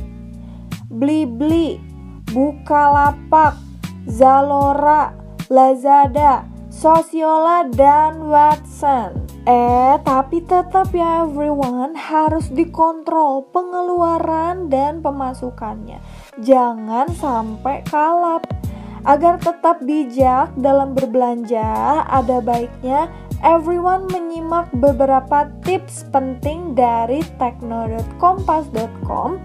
Blibli, 0.93 1.81
Bukalapak, 2.29 3.57
Zalora, 4.05 5.17
Lazada, 5.49 6.45
Sosiola, 6.69 7.65
dan 7.73 8.21
Watson. 8.21 9.25
Eh, 9.49 9.97
tapi 10.05 10.45
tetap 10.45 10.93
ya 10.93 11.25
everyone 11.25 11.97
harus 11.97 12.53
dikontrol 12.53 13.49
pengeluaran 13.49 14.69
dan 14.69 15.01
pemasukannya. 15.01 15.97
Jangan 16.37 17.09
sampai 17.17 17.81
kalap. 17.89 18.45
Agar 19.05 19.37
tetap 19.37 19.85
bijak 19.85 20.49
dalam 20.57 20.97
berbelanja, 20.97 22.01
ada 22.09 22.41
baiknya 22.41 23.05
everyone 23.45 24.09
menyimak 24.09 24.65
beberapa 24.81 25.45
tips 25.61 26.09
penting 26.09 26.73
dari 26.73 27.21
tekno.kompas.com 27.37 29.37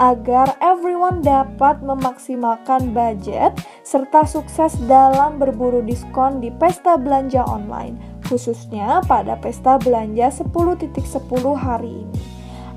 agar 0.00 0.56
everyone 0.64 1.20
dapat 1.20 1.84
memaksimalkan 1.84 2.96
budget 2.96 3.52
serta 3.84 4.24
sukses 4.24 4.72
dalam 4.88 5.36
berburu 5.36 5.84
diskon 5.84 6.40
di 6.40 6.48
pesta 6.48 6.96
belanja 6.96 7.44
online, 7.44 8.00
khususnya 8.24 9.04
pada 9.04 9.36
pesta 9.36 9.76
belanja 9.76 10.32
10.10 10.32 10.88
hari 11.52 12.08
ini. 12.08 12.20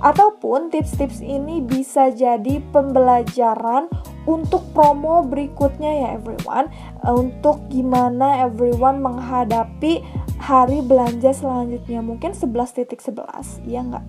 Ataupun 0.04 0.68
tips-tips 0.68 1.24
ini 1.24 1.64
bisa 1.64 2.12
jadi 2.12 2.60
pembelajaran 2.76 3.88
untuk 4.24 4.64
promo 4.72 5.28
berikutnya 5.28 5.92
ya 5.92 6.08
everyone 6.16 6.72
Untuk 7.04 7.68
gimana 7.68 8.48
everyone 8.48 9.04
menghadapi 9.04 10.00
hari 10.40 10.80
belanja 10.80 11.36
selanjutnya 11.36 12.00
Mungkin 12.00 12.32
11.11 12.32 13.68
ya 13.68 13.84
nggak? 13.84 14.06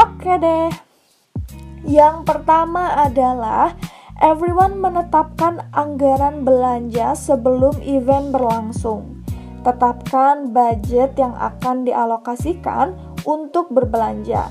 Oke 0.00 0.32
deh 0.40 0.72
Yang 1.84 2.16
pertama 2.24 2.96
adalah 2.96 3.76
everyone 4.20 4.78
menetapkan 4.78 5.64
anggaran 5.72 6.44
belanja 6.44 7.16
sebelum 7.16 7.80
event 7.80 8.30
berlangsung. 8.30 9.24
Tetapkan 9.64 10.52
budget 10.52 11.16
yang 11.16 11.32
akan 11.36 11.88
dialokasikan 11.88 12.96
untuk 13.24 13.72
berbelanja. 13.72 14.48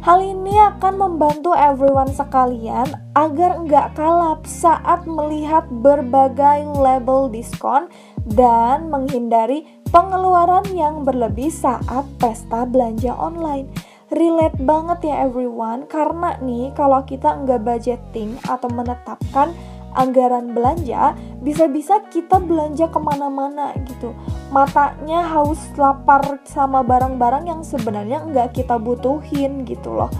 Hal 0.00 0.24
ini 0.24 0.56
akan 0.56 0.96
membantu 0.96 1.52
everyone 1.52 2.08
sekalian 2.08 2.88
agar 3.12 3.60
nggak 3.60 4.00
kalap 4.00 4.48
saat 4.48 5.04
melihat 5.04 5.68
berbagai 5.68 6.64
label 6.72 7.28
diskon 7.28 7.84
dan 8.24 8.88
menghindari 8.88 9.68
pengeluaran 9.92 10.64
yang 10.72 11.04
berlebih 11.04 11.52
saat 11.52 12.08
pesta 12.16 12.64
belanja 12.64 13.12
online. 13.12 13.68
Relate 14.08 14.56
banget 14.64 15.12
ya 15.12 15.28
everyone 15.28 15.84
karena 15.84 16.32
nih 16.40 16.72
kalau 16.72 17.04
kita 17.04 17.36
nggak 17.44 17.60
budgeting 17.60 18.40
atau 18.48 18.72
menetapkan 18.72 19.52
anggaran 19.96 20.54
belanja 20.54 21.14
bisa-bisa 21.40 22.02
kita 22.10 22.38
belanja 22.38 22.90
ke 22.90 22.98
mana-mana 23.00 23.74
gitu. 23.88 24.14
Matanya 24.54 25.24
haus 25.26 25.60
lapar 25.78 26.40
sama 26.46 26.84
barang-barang 26.84 27.48
yang 27.48 27.62
sebenarnya 27.64 28.26
nggak 28.28 28.58
kita 28.58 28.76
butuhin 28.76 29.64
gitu 29.64 29.94
loh. 29.94 30.10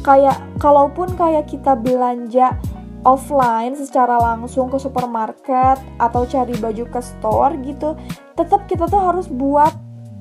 Kayak 0.00 0.40
kalaupun 0.58 1.12
kayak 1.18 1.50
kita 1.50 1.76
belanja 1.76 2.56
offline 3.04 3.72
secara 3.76 4.20
langsung 4.20 4.68
ke 4.68 4.76
supermarket 4.76 5.80
atau 5.96 6.28
cari 6.28 6.52
baju 6.60 6.84
ke 6.88 7.00
store 7.00 7.56
gitu 7.64 7.96
tetap 8.36 8.68
kita 8.68 8.84
tuh 8.88 9.00
harus 9.00 9.26
buat 9.28 9.72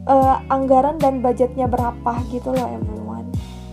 uh, 0.07 0.39
anggaran 0.47 0.95
dan 0.99 1.19
budgetnya 1.19 1.67
berapa 1.67 2.13
gitu 2.31 2.55
loh 2.55 2.67
everyone 2.67 2.98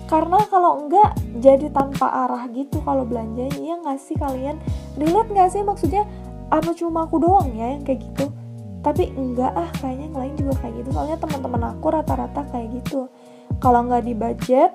karena 0.07 0.39
kalau 0.47 0.87
enggak 0.87 1.19
jadi 1.43 1.67
tanpa 1.75 2.07
arah 2.27 2.47
gitu 2.55 2.79
kalau 2.87 3.03
belanja 3.03 3.51
iya 3.59 3.75
nggak 3.83 3.99
sih 3.99 4.15
kalian? 4.15 4.59
Relate 4.95 5.31
nggak 5.35 5.51
sih? 5.51 5.63
Maksudnya 5.67 6.07
apa 6.47 6.71
cuma 6.79 7.11
aku 7.11 7.19
doang 7.19 7.51
ya 7.59 7.75
yang 7.75 7.83
kayak 7.83 8.07
gitu? 8.07 8.31
Tapi 8.87 9.11
enggak 9.19 9.51
ah 9.51 9.67
kayaknya 9.83 10.07
yang 10.07 10.19
lain 10.19 10.35
juga 10.39 10.55
kayak 10.63 10.75
gitu. 10.79 10.89
Soalnya 10.95 11.19
teman-teman 11.19 11.63
aku 11.75 11.87
rata-rata 11.91 12.43
kayak 12.55 12.69
gitu. 12.83 13.11
Kalau 13.59 13.83
nggak 13.83 14.07
di 14.07 14.15
budget 14.15 14.71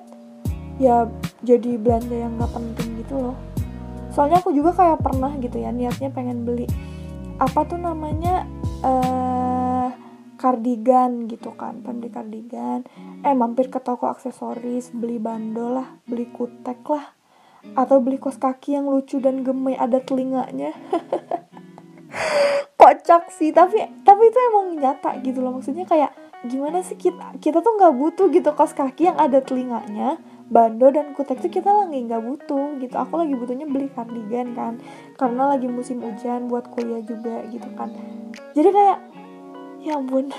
ya 0.76 1.08
jadi 1.40 1.80
belanja 1.80 2.16
yang 2.16 2.36
nggak 2.36 2.52
penting 2.52 2.88
gitu 3.00 3.14
loh. 3.16 3.36
Soalnya 4.12 4.44
aku 4.44 4.52
juga 4.52 4.76
kayak 4.76 5.00
pernah 5.00 5.32
gitu 5.40 5.56
ya 5.56 5.72
niatnya 5.72 6.12
pengen 6.12 6.44
beli 6.44 6.68
apa 7.40 7.64
tuh 7.64 7.80
namanya 7.80 8.44
uh, 8.84 9.61
kardigan 10.42 11.30
gitu 11.30 11.54
kan 11.54 11.78
pembeli 11.86 12.10
kardigan. 12.10 12.82
Eh 13.22 13.30
mampir 13.30 13.70
ke 13.70 13.78
toko 13.78 14.10
aksesoris 14.10 14.90
beli 14.90 15.22
bandol 15.22 15.78
lah 15.78 15.88
beli 16.02 16.26
kutek 16.34 16.82
lah. 16.90 17.14
Atau 17.78 18.02
beli 18.02 18.18
kos 18.18 18.42
kaki 18.42 18.74
yang 18.74 18.90
lucu 18.90 19.22
dan 19.22 19.46
gemes 19.46 19.78
ada 19.78 20.02
telinganya. 20.02 20.74
Kocak 22.82 23.30
sih 23.30 23.54
tapi 23.54 23.78
tapi 24.02 24.22
itu 24.26 24.38
emang 24.50 24.74
nyata 24.74 25.22
gitu 25.22 25.38
loh. 25.38 25.62
Maksudnya 25.62 25.86
kayak 25.86 26.10
gimana 26.42 26.82
sih 26.82 26.98
kita 26.98 27.38
kita 27.38 27.62
tuh 27.62 27.78
nggak 27.78 27.94
butuh 27.94 28.26
gitu 28.34 28.50
kos 28.58 28.74
kaki 28.74 29.14
yang 29.14 29.18
ada 29.22 29.38
telinganya 29.38 30.18
bando 30.50 30.90
dan 30.90 31.14
kutek 31.14 31.38
tuh 31.38 31.54
kita 31.54 31.70
lagi 31.70 32.02
nggak 32.02 32.18
butuh 32.18 32.82
gitu. 32.82 32.98
Aku 32.98 33.14
lagi 33.14 33.38
butuhnya 33.38 33.70
beli 33.70 33.86
kardigan 33.94 34.58
kan 34.58 34.82
karena 35.14 35.54
lagi 35.54 35.70
musim 35.70 36.02
hujan 36.02 36.50
buat 36.50 36.66
kuliah 36.74 36.98
juga 37.06 37.46
gitu 37.46 37.70
kan. 37.78 37.94
Jadi 38.58 38.68
kayak 38.74 39.11
ya 39.82 39.98
ampun. 39.98 40.30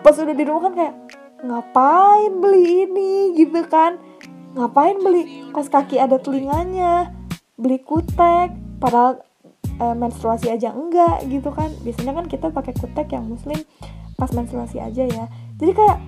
Pas 0.00 0.14
udah 0.14 0.34
di 0.34 0.44
rumah 0.46 0.70
kan 0.70 0.74
kayak 0.78 0.94
ngapain 1.42 2.32
beli 2.38 2.86
ini? 2.86 3.12
Gitu 3.34 3.60
kan. 3.66 3.98
Ngapain 4.54 4.96
beli? 5.02 5.50
Kos 5.50 5.66
kaki 5.66 5.98
ada 5.98 6.22
telinganya 6.22 7.10
beli 7.60 7.82
kutek 7.82 8.56
padahal 8.80 9.20
e, 9.76 9.84
menstruasi 9.92 10.48
aja 10.48 10.72
enggak 10.72 11.26
gitu 11.26 11.50
kan. 11.50 11.68
Biasanya 11.82 12.12
kan 12.14 12.26
kita 12.30 12.46
pakai 12.54 12.72
kutek 12.78 13.10
yang 13.12 13.26
muslim 13.26 13.58
pas 14.14 14.30
menstruasi 14.30 14.78
aja 14.78 15.04
ya. 15.04 15.24
Jadi 15.58 15.72
kayak 15.74 15.98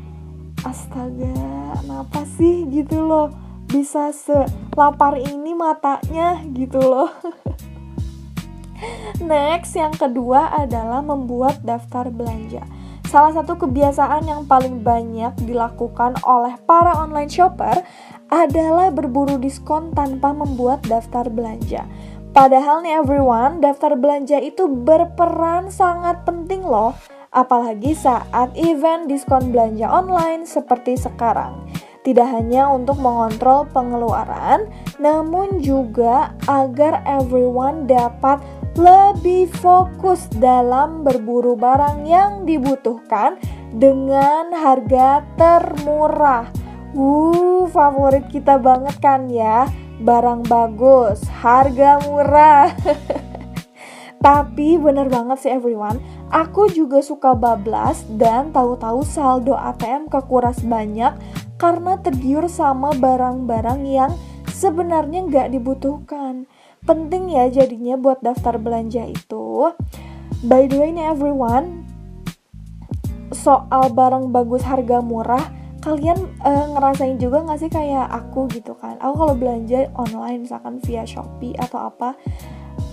astaga 0.63 1.35
kenapa 1.83 2.23
sih? 2.39 2.65
Gitu 2.71 3.03
loh. 3.03 3.35
Bisa 3.67 4.13
selapar 4.13 5.17
ini 5.17 5.57
matanya 5.57 6.45
gitu 6.53 6.77
loh 6.77 7.09
Next, 9.23 9.79
yang 9.79 9.95
kedua 9.95 10.51
adalah 10.51 11.01
membuat 11.01 11.63
daftar 11.63 12.11
belanja. 12.11 12.67
Salah 13.07 13.37
satu 13.37 13.61
kebiasaan 13.61 14.25
yang 14.25 14.43
paling 14.49 14.81
banyak 14.81 15.37
dilakukan 15.45 16.17
oleh 16.25 16.57
para 16.65 16.97
online 16.97 17.29
shopper 17.29 17.85
adalah 18.33 18.89
berburu 18.89 19.37
diskon 19.37 19.93
tanpa 19.93 20.33
membuat 20.33 20.81
daftar 20.89 21.29
belanja. 21.29 21.85
Padahal 22.33 22.81
nih 22.81 22.97
everyone, 23.05 23.61
daftar 23.61 23.93
belanja 23.93 24.41
itu 24.41 24.65
berperan 24.65 25.69
sangat 25.69 26.25
penting 26.25 26.65
loh, 26.65 26.97
apalagi 27.29 27.93
saat 27.93 28.57
event 28.57 29.05
diskon 29.05 29.53
belanja 29.53 29.85
online 29.93 30.49
seperti 30.49 30.97
sekarang 30.97 31.69
tidak 32.03 32.27
hanya 32.35 32.67
untuk 32.67 32.99
mengontrol 32.99 33.67
pengeluaran, 33.71 34.67
namun 34.99 35.63
juga 35.63 36.35
agar 36.51 37.07
everyone 37.07 37.87
dapat 37.87 38.43
lebih 38.73 39.53
fokus 39.61 40.25
dalam 40.33 41.05
berburu 41.05 41.53
barang 41.53 42.09
yang 42.09 42.49
dibutuhkan 42.49 43.37
dengan 43.73 44.53
harga 44.53 45.21
termurah. 45.37 46.49
Uh, 46.93 47.69
favorit 47.73 48.29
kita 48.29 48.61
banget 48.61 48.97
kan 49.01 49.29
ya, 49.29 49.69
barang 50.01 50.45
bagus, 50.49 51.25
harga 51.41 52.01
murah. 52.05 52.73
Tapi 54.27 54.79
bener 54.79 55.11
banget 55.11 55.43
sih 55.43 55.51
everyone, 55.51 55.99
aku 56.31 56.71
juga 56.71 57.03
suka 57.03 57.35
bablas 57.35 58.07
dan 58.17 58.55
tahu-tahu 58.55 59.03
saldo 59.03 59.59
ATM 59.59 60.07
kekuras 60.07 60.63
banyak 60.63 61.11
karena 61.59 61.99
tergiur 61.99 62.47
sama 62.47 62.95
barang-barang 62.95 63.83
yang 63.83 64.13
sebenarnya 64.47 65.27
nggak 65.27 65.49
dibutuhkan. 65.59 66.47
Penting 66.83 67.31
ya 67.31 67.47
jadinya 67.47 67.95
buat 67.95 68.19
daftar 68.21 68.59
belanja 68.59 69.07
itu. 69.07 69.71
By 70.43 70.67
the 70.67 70.83
way 70.83 70.91
nih 70.91 71.15
everyone, 71.15 71.87
soal 73.31 73.95
barang 73.95 74.35
bagus 74.35 74.67
harga 74.67 74.99
murah, 74.99 75.43
kalian 75.87 76.19
uh, 76.43 76.75
ngerasain 76.75 77.23
juga 77.23 77.47
nggak 77.47 77.61
sih 77.63 77.71
kayak 77.71 78.11
aku 78.11 78.51
gitu 78.51 78.75
kan? 78.75 78.99
Aku 78.99 79.15
kalau 79.15 79.35
belanja 79.39 79.87
online 79.95 80.43
misalkan 80.43 80.83
via 80.83 81.07
Shopee 81.07 81.55
atau 81.55 81.87
apa, 81.87 82.19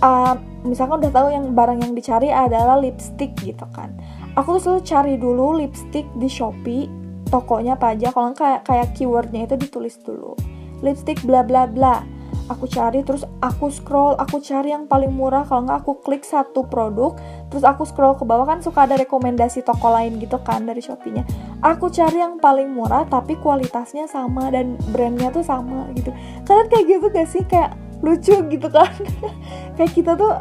uh, 0.06 0.38
misalkan 0.62 1.02
udah 1.02 1.10
tahu 1.10 1.28
yang 1.34 1.50
barang 1.50 1.82
yang 1.82 1.92
dicari 1.98 2.30
adalah 2.30 2.78
lipstick 2.78 3.34
gitu 3.42 3.66
kan. 3.74 3.90
Aku 4.38 4.62
tuh 4.62 4.62
selalu 4.62 4.80
cari 4.86 5.14
dulu 5.18 5.46
lipstick 5.58 6.06
di 6.14 6.30
Shopee 6.30 7.00
tokonya 7.30 7.78
apa 7.78 7.94
aja 7.94 8.10
kalau 8.10 8.34
kayak 8.34 8.66
kayak 8.66 8.90
keywordnya 8.98 9.46
itu 9.46 9.54
ditulis 9.54 9.94
dulu 10.02 10.34
lipstick 10.82 11.22
bla 11.22 11.46
bla 11.46 11.64
bla 11.70 12.02
aku 12.50 12.66
cari 12.66 13.06
terus 13.06 13.22
aku 13.38 13.70
scroll 13.70 14.18
aku 14.18 14.42
cari 14.42 14.74
yang 14.74 14.90
paling 14.90 15.14
murah. 15.14 15.46
Kalau 15.46 15.62
nggak 15.62 15.86
aku 15.86 16.02
klik 16.02 16.26
satu 16.26 16.66
produk 16.66 17.14
terus 17.48 17.62
aku 17.62 17.86
scroll 17.86 18.18
ke 18.18 18.26
bawah. 18.26 18.44
Kan 18.50 18.60
suka 18.60 18.90
ada 18.90 18.98
rekomendasi 18.98 19.62
toko 19.62 19.94
lain 19.94 20.18
gitu 20.18 20.42
kan 20.42 20.66
dari 20.66 20.82
shopee 20.82 21.22
aku 21.60 21.92
cari 21.92 22.18
yang 22.24 22.40
paling 22.40 22.72
murah 22.72 23.04
tapi 23.04 23.36
kualitasnya 23.36 24.08
sama 24.08 24.48
dan 24.50 24.80
brandnya 24.90 25.28
tuh 25.30 25.44
sama 25.44 25.88
gitu. 25.94 26.10
Kalian 26.48 26.66
kayak 26.72 26.84
gitu 26.88 27.06
gak 27.12 27.28
sih? 27.28 27.42
Kayak 27.44 27.76
lucu 28.00 28.36
gitu 28.48 28.68
kan? 28.72 28.90
Kayak 29.76 29.92
kita 29.92 30.12
tuh 30.16 30.32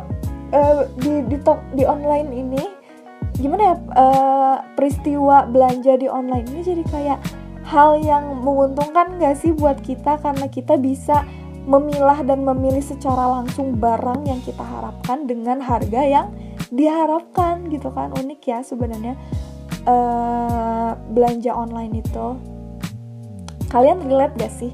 uh, 0.56 0.82
di 1.00 1.28
di, 1.28 1.38
di 1.76 1.84
online 1.84 2.30
ini 2.32 2.63
gimana 3.39 3.72
ya 3.72 3.76
uh, 3.95 4.58
peristiwa 4.76 5.48
belanja 5.48 5.95
di 5.95 6.12
online 6.12 6.43
ini 6.52 6.60
jadi 6.60 6.84
kayak 6.91 7.19
hal 7.63 7.95
yang 8.04 8.43
menguntungkan 8.43 9.19
gak 9.19 9.36
sih 9.38 9.52
buat 9.52 9.80
kita? 9.84 10.17
Karena 10.24 10.48
kita 10.48 10.80
bisa 10.80 11.28
memilah 11.67 12.24
dan 12.24 12.43
memilih 12.43 12.84
secara 12.84 13.39
langsung 13.39 13.76
barang 13.80 14.28
yang 14.28 14.39
kita 14.43 14.62
harapkan 14.62 15.28
dengan 15.28 15.60
harga 15.60 16.02
yang 16.06 16.28
diharapkan 16.69 17.67
gitu 17.74 17.89
kan? 17.89 18.13
Unik 18.15 18.41
ya 18.45 18.60
sebenarnya 18.62 19.17
uh, 19.89 20.95
belanja 21.12 21.52
online 21.56 22.04
itu. 22.04 22.28
Kalian 23.69 24.06
relate 24.06 24.36
gak 24.38 24.54
sih? 24.54 24.72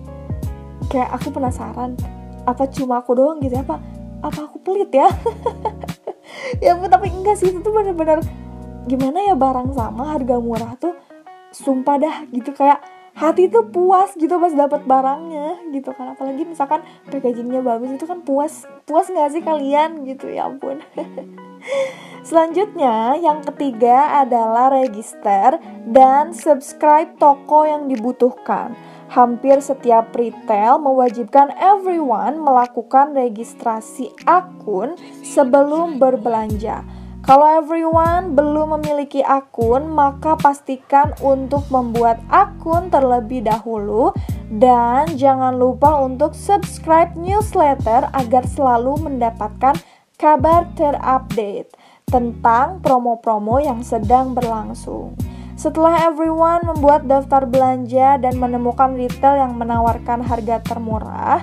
Kayak 0.91 1.17
aku 1.17 1.33
penasaran 1.33 1.97
apa 2.45 2.69
cuma 2.69 3.01
aku 3.01 3.17
doang 3.17 3.41
gitu 3.41 3.57
ya? 3.57 3.65
Apa 3.65 3.77
apa 4.21 4.39
aku 4.49 4.57
pelit 4.61 4.91
ya? 4.93 5.09
Ya 6.63 6.77
tapi 6.77 7.11
enggak 7.11 7.41
sih 7.41 7.51
itu 7.51 7.59
tuh 7.59 7.73
bener-bener 7.73 8.21
gimana 8.85 9.17
ya 9.27 9.33
barang 9.33 9.75
sama 9.75 10.13
harga 10.13 10.37
murah 10.39 10.77
tuh 10.77 10.93
sumpah 11.51 11.97
dah 11.99 12.15
gitu. 12.31 12.53
Kayak 12.53 12.79
hati 13.15 13.47
tuh 13.47 13.71
puas 13.71 14.11
gitu 14.19 14.35
pas 14.35 14.51
dapat 14.51 14.83
barangnya 14.83 15.71
gitu 15.71 15.95
kan 15.95 16.11
apalagi 16.11 16.43
misalkan 16.43 16.83
packagingnya 17.07 17.63
bagus 17.63 17.95
itu 17.95 18.03
kan 18.03 18.19
puas 18.27 18.67
puas 18.83 19.07
nggak 19.07 19.31
sih 19.31 19.41
kalian 19.41 20.03
gitu 20.03 20.27
ya 20.27 20.51
ampun 20.51 20.83
Selanjutnya, 22.25 23.21
yang 23.21 23.45
ketiga 23.45 24.25
adalah 24.25 24.73
register 24.73 25.61
dan 25.85 26.33
subscribe 26.33 27.13
toko 27.21 27.69
yang 27.69 27.85
dibutuhkan. 27.85 28.73
Hampir 29.13 29.61
setiap 29.61 30.09
retail 30.17 30.81
mewajibkan 30.81 31.53
everyone 31.61 32.41
melakukan 32.41 33.13
registrasi 33.13 34.09
akun 34.25 34.97
sebelum 35.21 36.01
berbelanja. 36.01 36.81
Kalau 37.25 37.57
everyone 37.57 38.37
belum 38.37 38.77
memiliki 38.77 39.25
akun, 39.25 39.89
maka 39.89 40.37
pastikan 40.37 41.09
untuk 41.25 41.65
membuat 41.73 42.21
akun 42.29 42.93
terlebih 42.93 43.41
dahulu 43.41 44.13
dan 44.53 45.09
jangan 45.17 45.57
lupa 45.57 46.05
untuk 46.05 46.37
subscribe 46.37 47.17
newsletter 47.17 48.13
agar 48.13 48.45
selalu 48.45 49.09
mendapatkan 49.09 49.73
kabar 50.21 50.69
terupdate 50.77 51.73
tentang 52.05 52.77
promo-promo 52.85 53.57
yang 53.57 53.81
sedang 53.81 54.37
berlangsung. 54.37 55.17
Setelah 55.57 56.05
everyone 56.05 56.61
membuat 56.61 57.09
daftar 57.09 57.49
belanja 57.49 58.21
dan 58.21 58.37
menemukan 58.37 58.93
retail 58.93 59.41
yang 59.49 59.57
menawarkan 59.57 60.21
harga 60.21 60.61
termurah, 60.61 61.41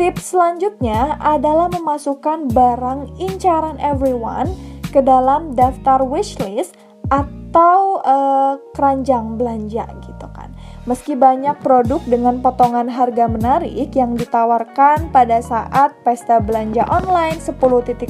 tips 0.00 0.32
selanjutnya 0.32 1.20
adalah 1.20 1.68
memasukkan 1.68 2.48
barang 2.48 3.20
incaran 3.20 3.76
everyone 3.84 4.48
ke 4.90 5.00
dalam 5.00 5.54
daftar 5.54 6.02
wishlist 6.02 6.74
atau 7.10 7.98
uh, 8.06 8.54
keranjang 8.74 9.34
belanja 9.34 9.86
gitu 10.06 10.26
kan. 10.30 10.54
Meski 10.86 11.18
banyak 11.18 11.58
produk 11.62 11.98
dengan 12.06 12.38
potongan 12.38 12.86
harga 12.86 13.26
menarik 13.26 13.90
yang 13.94 14.14
ditawarkan 14.14 15.10
pada 15.10 15.42
saat 15.42 15.94
pesta 16.06 16.38
belanja 16.38 16.86
online 16.86 17.42
10.10, 17.42 18.06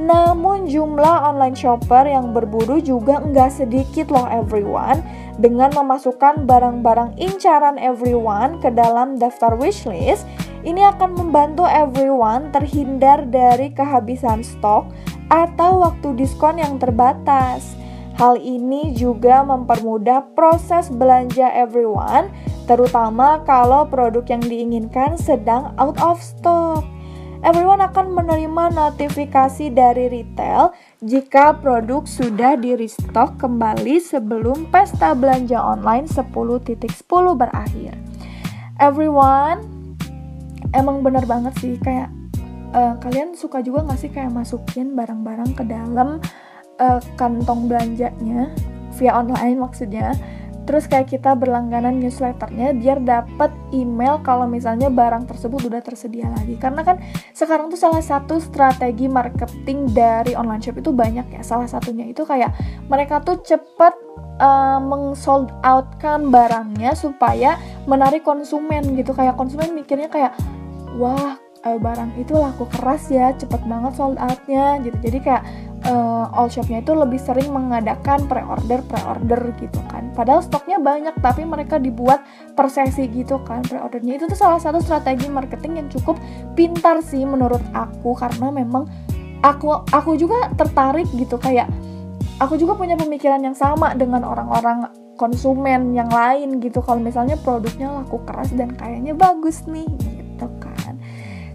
namun 0.00 0.64
jumlah 0.64 1.28
online 1.28 1.56
shopper 1.56 2.08
yang 2.08 2.32
berburu 2.32 2.80
juga 2.80 3.20
nggak 3.20 3.52
sedikit 3.52 4.08
loh 4.08 4.24
everyone 4.28 5.04
dengan 5.36 5.72
memasukkan 5.72 6.48
barang-barang 6.48 7.20
incaran 7.20 7.76
everyone 7.76 8.56
ke 8.64 8.72
dalam 8.72 9.20
daftar 9.20 9.52
wishlist 9.56 10.24
ini 10.62 10.80
akan 10.86 11.18
membantu 11.18 11.68
everyone 11.68 12.48
terhindar 12.54 13.26
dari 13.28 13.68
kehabisan 13.74 14.40
stok 14.40 14.88
atau 15.32 15.80
waktu 15.80 16.12
diskon 16.20 16.60
yang 16.60 16.76
terbatas. 16.76 17.72
Hal 18.20 18.36
ini 18.36 18.92
juga 18.92 19.40
mempermudah 19.40 20.36
proses 20.36 20.92
belanja 20.92 21.48
everyone, 21.56 22.28
terutama 22.68 23.40
kalau 23.48 23.88
produk 23.88 24.20
yang 24.28 24.44
diinginkan 24.44 25.16
sedang 25.16 25.72
out 25.80 25.96
of 26.04 26.20
stock. 26.20 26.84
Everyone 27.42 27.82
akan 27.82 28.14
menerima 28.14 28.70
notifikasi 28.70 29.74
dari 29.74 30.06
retail 30.06 30.70
jika 31.02 31.58
produk 31.58 32.06
sudah 32.06 32.54
di 32.54 32.78
restock 32.78 33.34
kembali 33.40 33.98
sebelum 33.98 34.70
pesta 34.70 35.10
belanja 35.10 35.58
online 35.58 36.06
10.10 36.06 36.86
berakhir. 37.34 37.98
Everyone, 38.78 39.58
emang 40.70 41.02
bener 41.02 41.26
banget 41.26 41.58
sih 41.58 41.74
kayak 41.82 42.21
uh, 42.72 42.94
kalian 42.98 43.36
suka 43.36 43.60
juga 43.60 43.86
gak 43.86 44.00
sih 44.00 44.10
kayak 44.10 44.32
masukin 44.32 44.96
barang-barang 44.96 45.56
ke 45.56 45.64
dalam 45.64 46.18
uh, 46.80 47.00
kantong 47.20 47.68
belanjanya? 47.70 48.52
Via 49.00 49.16
online 49.16 49.56
maksudnya. 49.56 50.12
Terus 50.62 50.86
kayak 50.86 51.10
kita 51.10 51.34
berlangganan 51.34 51.98
newsletternya 51.98 52.70
biar 52.78 53.02
dapat 53.02 53.50
email 53.74 54.22
kalau 54.22 54.46
misalnya 54.46 54.86
barang 54.94 55.26
tersebut 55.26 55.66
udah 55.66 55.82
tersedia 55.82 56.30
lagi. 56.30 56.54
Karena 56.54 56.86
kan 56.86 57.02
sekarang 57.34 57.66
tuh 57.66 57.80
salah 57.80 57.98
satu 57.98 58.38
strategi 58.38 59.10
marketing 59.10 59.90
dari 59.90 60.38
online 60.38 60.62
shop 60.62 60.78
itu 60.78 60.94
banyak 60.94 61.26
ya. 61.34 61.42
Salah 61.42 61.66
satunya 61.66 62.06
itu 62.06 62.22
kayak 62.22 62.54
mereka 62.86 63.18
tuh 63.26 63.42
cepet 63.42 63.94
uh, 64.38 64.78
mengsold 64.78 65.50
out 65.66 65.98
kan 65.98 66.30
barangnya 66.30 66.94
supaya 66.94 67.58
menarik 67.90 68.22
konsumen 68.22 68.94
gitu. 68.94 69.10
Kayak 69.18 69.34
konsumen 69.34 69.74
mikirnya 69.74 70.06
kayak 70.06 70.30
wah 70.94 71.41
uh, 71.66 71.78
barang 71.78 72.18
itu 72.18 72.34
laku 72.34 72.66
keras 72.68 73.08
ya 73.08 73.34
cepet 73.34 73.62
banget 73.66 73.92
sold 73.94 74.18
outnya 74.18 74.82
gitu. 74.82 74.96
Jadi 74.98 75.18
kayak 75.22 75.42
uh, 75.86 76.26
all 76.34 76.50
shopnya 76.50 76.82
itu 76.82 76.92
lebih 76.94 77.18
sering 77.22 77.50
mengadakan 77.50 78.26
pre-order 78.26 78.82
pre-order 78.86 79.54
gitu 79.58 79.80
kan. 79.90 80.10
Padahal 80.12 80.42
stoknya 80.42 80.78
banyak 80.82 81.14
tapi 81.22 81.46
mereka 81.46 81.78
dibuat 81.78 82.22
per 82.54 82.68
sesi 82.68 83.06
gitu 83.10 83.40
kan. 83.46 83.62
Pre-ordernya 83.66 84.18
itu 84.18 84.24
tuh 84.30 84.38
salah 84.38 84.58
satu 84.58 84.82
strategi 84.82 85.30
marketing 85.30 85.86
yang 85.86 85.88
cukup 85.90 86.18
pintar 86.58 87.00
sih 87.02 87.22
menurut 87.22 87.62
aku 87.72 88.14
karena 88.18 88.50
memang 88.50 88.86
aku 89.42 89.86
aku 89.90 90.18
juga 90.18 90.50
tertarik 90.58 91.06
gitu. 91.14 91.38
Kayak 91.38 91.70
aku 92.42 92.58
juga 92.58 92.74
punya 92.74 92.98
pemikiran 92.98 93.42
yang 93.42 93.54
sama 93.54 93.94
dengan 93.94 94.26
orang-orang 94.26 94.90
konsumen 95.14 95.94
yang 95.94 96.10
lain 96.10 96.58
gitu. 96.58 96.82
Kalau 96.82 96.98
misalnya 96.98 97.38
produknya 97.38 97.92
laku 98.02 98.18
keras 98.26 98.50
dan 98.58 98.74
kayaknya 98.74 99.14
bagus 99.14 99.62
nih 99.70 99.86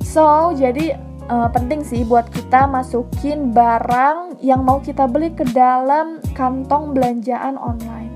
So, 0.07 0.55
jadi 0.55 0.95
uh, 1.27 1.51
penting 1.51 1.83
sih 1.83 2.07
buat 2.07 2.31
kita 2.31 2.63
masukin 2.65 3.51
barang 3.51 4.39
yang 4.39 4.63
mau 4.63 4.79
kita 4.79 5.03
beli 5.03 5.35
ke 5.35 5.43
dalam 5.51 6.23
kantong 6.31 6.95
belanjaan 6.95 7.59
online 7.59 8.15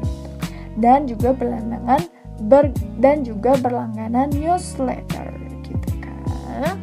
dan 0.80 1.04
juga 1.04 1.36
berlangganan 1.36 2.00
ber, 2.48 2.72
dan 2.98 3.28
juga 3.28 3.60
berlangganan 3.60 4.32
newsletter 4.32 5.36
gitu 5.68 5.92
kan. 6.00 6.80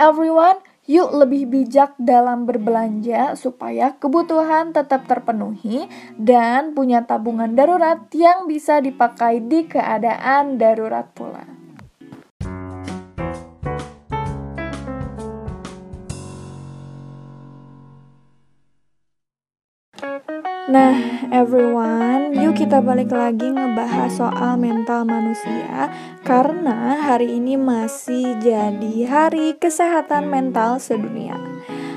Everyone, 0.00 0.58
yuk 0.88 1.12
lebih 1.12 1.52
bijak 1.52 1.94
dalam 2.00 2.48
berbelanja 2.48 3.36
supaya 3.38 3.94
kebutuhan 4.00 4.72
tetap 4.72 5.04
terpenuhi 5.04 5.86
dan 6.16 6.72
punya 6.72 7.04
tabungan 7.04 7.52
darurat 7.52 8.08
yang 8.16 8.48
bisa 8.48 8.80
dipakai 8.80 9.44
di 9.44 9.68
keadaan 9.68 10.56
darurat 10.56 11.06
pula. 11.12 11.61
Nah, 20.70 20.94
everyone, 21.34 22.38
yuk 22.38 22.54
kita 22.54 22.78
balik 22.78 23.10
lagi 23.10 23.50
ngebahas 23.50 24.14
soal 24.14 24.54
mental 24.54 25.02
manusia 25.02 25.90
karena 26.22 27.02
hari 27.02 27.34
ini 27.34 27.58
masih 27.58 28.38
jadi 28.38 28.94
hari 29.10 29.58
kesehatan 29.58 30.30
mental 30.30 30.78
sedunia. 30.78 31.34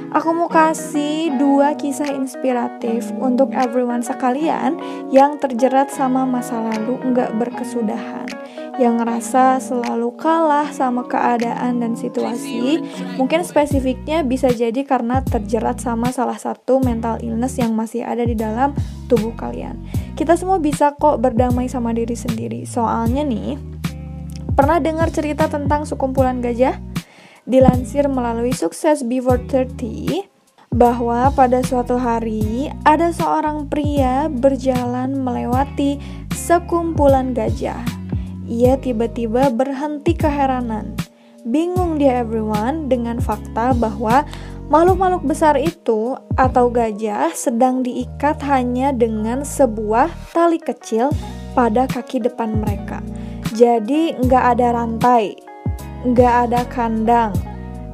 Aku 0.09 0.33
mau 0.33 0.49
kasih 0.49 1.37
dua 1.37 1.77
kisah 1.77 2.09
inspiratif 2.09 3.13
untuk 3.21 3.53
everyone 3.53 4.01
sekalian 4.01 4.81
yang 5.13 5.37
terjerat 5.37 5.93
sama 5.93 6.25
masa 6.25 6.57
lalu 6.57 6.97
nggak 7.13 7.37
berkesudahan 7.37 8.25
yang 8.75 8.99
ngerasa 8.99 9.63
selalu 9.63 10.15
kalah 10.19 10.67
sama 10.71 11.07
keadaan 11.07 11.79
dan 11.79 11.95
situasi. 11.95 12.83
Mungkin 13.15 13.47
spesifiknya 13.47 14.21
bisa 14.27 14.51
jadi 14.51 14.83
karena 14.83 15.23
terjerat 15.23 15.79
sama 15.79 16.11
salah 16.11 16.35
satu 16.35 16.83
mental 16.83 17.23
illness 17.23 17.55
yang 17.55 17.71
masih 17.71 18.03
ada 18.03 18.27
di 18.27 18.35
dalam 18.35 18.75
tubuh 19.07 19.31
kalian. 19.35 19.79
Kita 20.19 20.35
semua 20.35 20.59
bisa 20.59 20.95
kok 20.95 21.23
berdamai 21.23 21.71
sama 21.71 21.95
diri 21.95 22.15
sendiri. 22.15 22.67
Soalnya 22.67 23.23
nih, 23.23 23.55
pernah 24.55 24.79
dengar 24.83 25.11
cerita 25.11 25.47
tentang 25.47 25.87
sekumpulan 25.87 26.43
gajah? 26.43 26.75
Dilansir 27.45 28.09
melalui 28.09 28.57
sukses 28.57 29.05
Before 29.05 29.37
30, 29.37 30.25
bahwa 30.73 31.29
pada 31.31 31.61
suatu 31.61 31.95
hari 31.95 32.73
ada 32.83 33.13
seorang 33.13 33.69
pria 33.69 34.27
berjalan 34.27 35.21
melewati 35.21 36.01
sekumpulan 36.33 37.31
gajah 37.31 38.04
ia 38.45 38.77
tiba-tiba 38.77 39.49
berhenti 39.49 40.13
keheranan. 40.13 40.93
Bingung 41.45 42.01
dia 42.01 42.25
everyone 42.25 42.89
dengan 42.89 43.21
fakta 43.21 43.77
bahwa 43.77 44.25
makhluk-makhluk 44.73 45.29
besar 45.29 45.53
itu 45.61 46.17
atau 46.33 46.73
gajah 46.73 47.29
sedang 47.37 47.85
diikat 47.85 48.41
hanya 48.49 48.89
dengan 48.89 49.45
sebuah 49.45 50.09
tali 50.33 50.57
kecil 50.57 51.13
pada 51.53 51.85
kaki 51.85 52.25
depan 52.25 52.65
mereka. 52.65 53.05
Jadi 53.53 54.17
nggak 54.25 54.57
ada 54.57 54.73
rantai, 54.73 55.37
nggak 56.01 56.33
ada 56.49 56.65
kandang, 56.65 57.31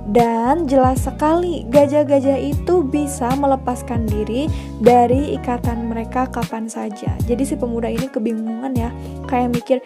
dan 0.10 0.66
jelas 0.66 1.06
sekali 1.06 1.62
gajah-gajah 1.70 2.40
itu 2.42 2.82
bisa 2.82 3.30
melepaskan 3.38 4.10
diri 4.10 4.50
dari 4.82 5.38
ikatan 5.38 5.86
mereka 5.86 6.26
kapan 6.26 6.66
saja. 6.66 7.14
Jadi 7.30 7.44
si 7.46 7.54
pemuda 7.54 7.86
ini 7.86 8.10
kebingungan 8.10 8.74
ya, 8.74 8.90
kayak 9.30 9.54
mikir 9.54 9.78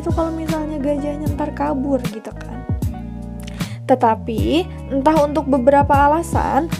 itu 0.00 0.10
kalau 0.10 0.32
misalnya 0.32 0.80
gajahnya 0.80 1.28
ntar 1.36 1.52
kabur 1.52 2.00
gitu 2.08 2.32
kan. 2.32 2.64
Tetapi 3.84 4.64
entah 4.90 5.16
untuk 5.22 5.46
beberapa 5.46 5.92
alasan 5.92 6.72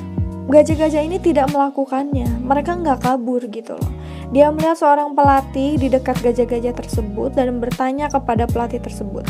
gajah-gajah 0.51 1.05
ini 1.05 1.23
tidak 1.23 1.53
melakukannya. 1.55 2.43
Mereka 2.43 2.81
nggak 2.81 3.05
kabur 3.05 3.45
gitu 3.53 3.79
loh. 3.79 3.93
Dia 4.31 4.55
melihat 4.55 4.79
seorang 4.79 5.19
pelatih 5.19 5.75
di 5.75 5.91
dekat 5.91 6.23
gajah-gajah 6.23 6.71
tersebut 6.71 7.35
dan 7.35 7.59
bertanya 7.59 8.07
kepada 8.07 8.47
pelatih 8.47 8.79
tersebut, 8.79 9.27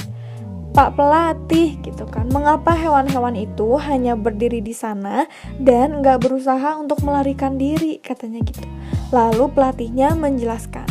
Pak 0.76 0.92
pelatih 0.92 1.81
gitu 1.81 2.05
kan, 2.05 2.29
mengapa 2.29 2.76
hewan-hewan 2.76 3.33
itu 3.33 3.81
hanya 3.81 4.12
berdiri 4.12 4.61
di 4.61 4.76
sana 4.76 5.24
dan 5.57 6.05
nggak 6.05 6.20
berusaha 6.20 6.76
untuk 6.76 7.00
melarikan 7.00 7.57
diri 7.57 7.96
katanya 8.05 8.44
gitu. 8.44 8.68
Lalu 9.09 9.48
pelatihnya 9.57 10.12
menjelaskan, 10.20 10.87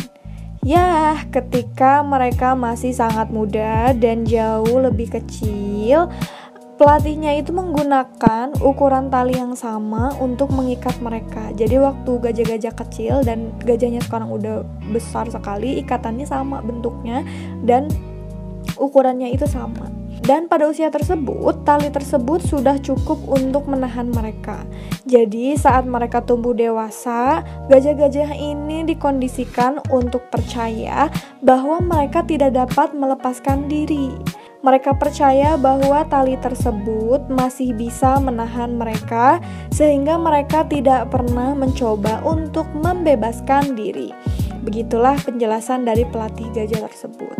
ya 0.60 1.16
ketika 1.32 2.04
mereka 2.04 2.52
masih 2.52 2.92
sangat 2.92 3.32
muda 3.32 3.96
dan 3.96 4.28
jauh 4.28 4.80
lebih 4.80 5.12
kecil, 5.20 6.10
Pelatihnya 6.80 7.36
itu 7.36 7.52
menggunakan 7.52 8.56
ukuran 8.64 9.12
tali 9.12 9.36
yang 9.36 9.52
sama 9.52 10.16
untuk 10.16 10.48
mengikat 10.48 10.96
mereka. 11.04 11.52
Jadi 11.52 11.76
waktu 11.76 12.08
gajah-gajah 12.08 12.72
kecil 12.72 13.20
dan 13.20 13.52
gajahnya 13.60 14.00
sekarang 14.00 14.32
udah 14.32 14.64
besar 14.88 15.28
sekali, 15.28 15.76
ikatannya 15.84 16.24
sama 16.24 16.64
bentuknya 16.64 17.20
dan 17.68 17.92
ukurannya 18.80 19.28
itu 19.28 19.44
sama. 19.44 19.99
Dan 20.20 20.52
pada 20.52 20.68
usia 20.68 20.92
tersebut, 20.92 21.64
tali 21.64 21.88
tersebut 21.88 22.44
sudah 22.44 22.76
cukup 22.78 23.18
untuk 23.24 23.64
menahan 23.66 24.12
mereka. 24.12 24.68
Jadi, 25.08 25.56
saat 25.56 25.88
mereka 25.88 26.20
tumbuh 26.20 26.52
dewasa, 26.52 27.40
gajah-gajah 27.72 28.36
ini 28.36 28.84
dikondisikan 28.84 29.80
untuk 29.88 30.28
percaya 30.28 31.08
bahwa 31.40 31.80
mereka 31.80 32.20
tidak 32.22 32.52
dapat 32.52 32.92
melepaskan 32.92 33.66
diri. 33.66 34.12
Mereka 34.60 35.00
percaya 35.00 35.56
bahwa 35.56 36.04
tali 36.04 36.36
tersebut 36.36 37.32
masih 37.32 37.72
bisa 37.72 38.20
menahan 38.20 38.76
mereka, 38.76 39.40
sehingga 39.72 40.20
mereka 40.20 40.68
tidak 40.68 41.08
pernah 41.08 41.56
mencoba 41.56 42.20
untuk 42.28 42.68
membebaskan 42.76 43.72
diri. 43.72 44.12
Begitulah 44.60 45.16
penjelasan 45.24 45.88
dari 45.88 46.04
pelatih 46.04 46.52
gajah 46.52 46.84
tersebut. 46.92 47.36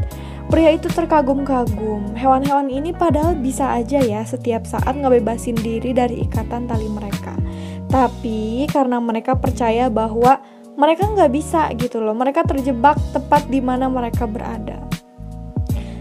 Pria 0.50 0.74
itu 0.74 0.90
terkagum-kagum. 0.90 2.18
Hewan-hewan 2.18 2.66
ini 2.74 2.90
padahal 2.90 3.38
bisa 3.38 3.70
aja 3.70 4.02
ya 4.02 4.26
setiap 4.26 4.66
saat 4.66 4.98
ngebebasin 4.98 5.54
diri 5.54 5.94
dari 5.94 6.26
ikatan 6.26 6.66
tali 6.66 6.90
mereka. 6.90 7.38
Tapi 7.86 8.66
karena 8.66 8.98
mereka 8.98 9.38
percaya 9.38 9.86
bahwa 9.86 10.42
mereka 10.74 11.06
nggak 11.06 11.30
bisa 11.30 11.70
gitu 11.78 12.02
loh, 12.02 12.18
mereka 12.18 12.42
terjebak 12.42 12.98
tepat 13.14 13.46
di 13.46 13.62
mana 13.62 13.86
mereka 13.86 14.26
berada. 14.26 14.82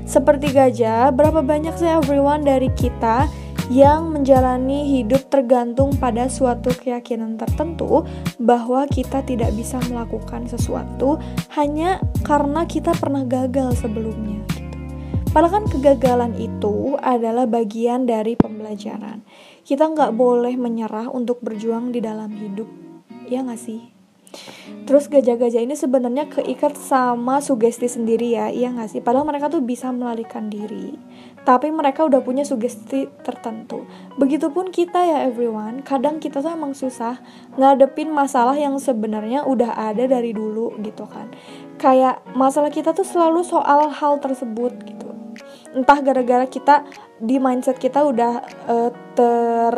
Seperti 0.10 0.50
gajah, 0.50 1.14
berapa 1.14 1.46
banyak 1.46 1.78
sih 1.78 1.86
everyone 1.86 2.42
dari 2.42 2.74
kita 2.74 3.30
yang 3.70 4.10
menjalani 4.10 4.98
hidup 4.98 5.30
tergantung 5.30 5.94
pada 6.02 6.26
suatu 6.26 6.74
keyakinan 6.74 7.38
tertentu 7.38 8.02
bahwa 8.42 8.90
kita 8.90 9.22
tidak 9.22 9.54
bisa 9.54 9.78
melakukan 9.88 10.50
sesuatu 10.50 11.22
hanya 11.54 12.02
karena 12.26 12.66
kita 12.66 12.98
pernah 12.98 13.22
gagal 13.30 13.78
sebelumnya. 13.78 14.42
Gitu. 14.50 14.78
Padahal 15.30 15.62
kan 15.62 15.66
kegagalan 15.70 16.34
itu 16.42 16.98
adalah 16.98 17.46
bagian 17.46 18.10
dari 18.10 18.34
pembelajaran. 18.34 19.22
Kita 19.62 19.86
nggak 19.86 20.18
boleh 20.18 20.58
menyerah 20.58 21.14
untuk 21.14 21.46
berjuang 21.46 21.94
di 21.94 22.02
dalam 22.02 22.34
hidup, 22.34 22.66
ya 23.30 23.46
nggak 23.46 23.62
sih? 23.62 24.00
Terus 24.86 25.06
gajah-gajah 25.06 25.62
ini 25.62 25.78
sebenarnya 25.78 26.26
keikat 26.30 26.74
sama 26.74 27.46
sugesti 27.46 27.86
sendiri 27.86 28.34
ya, 28.34 28.50
iya 28.50 28.74
gak 28.74 28.90
sih? 28.90 29.02
Padahal 29.02 29.26
mereka 29.26 29.50
tuh 29.50 29.62
bisa 29.62 29.94
melarikan 29.94 30.50
diri, 30.50 30.98
tapi 31.48 31.72
mereka 31.72 32.06
udah 32.06 32.20
punya 32.24 32.44
sugesti 32.44 33.08
tertentu. 33.24 33.88
Begitupun 34.20 34.72
kita 34.72 35.00
ya 35.04 35.18
everyone, 35.28 35.82
kadang 35.84 36.20
kita 36.20 36.44
tuh 36.44 36.52
emang 36.52 36.76
susah 36.76 37.20
ngadepin 37.56 38.12
masalah 38.12 38.56
yang 38.56 38.76
sebenarnya 38.78 39.48
udah 39.48 39.76
ada 39.76 40.06
dari 40.06 40.36
dulu 40.36 40.76
gitu 40.84 41.08
kan. 41.08 41.32
Kayak 41.80 42.22
masalah 42.36 42.70
kita 42.72 42.92
tuh 42.92 43.08
selalu 43.08 43.42
soal 43.44 43.90
hal 43.90 44.20
tersebut 44.20 44.76
gitu. 44.84 45.08
Entah 45.72 46.02
gara-gara 46.02 46.50
kita 46.50 46.84
di 47.22 47.38
mindset 47.38 47.78
kita 47.78 48.04
udah 48.04 48.44
uh, 48.68 48.90
ter 49.16 49.76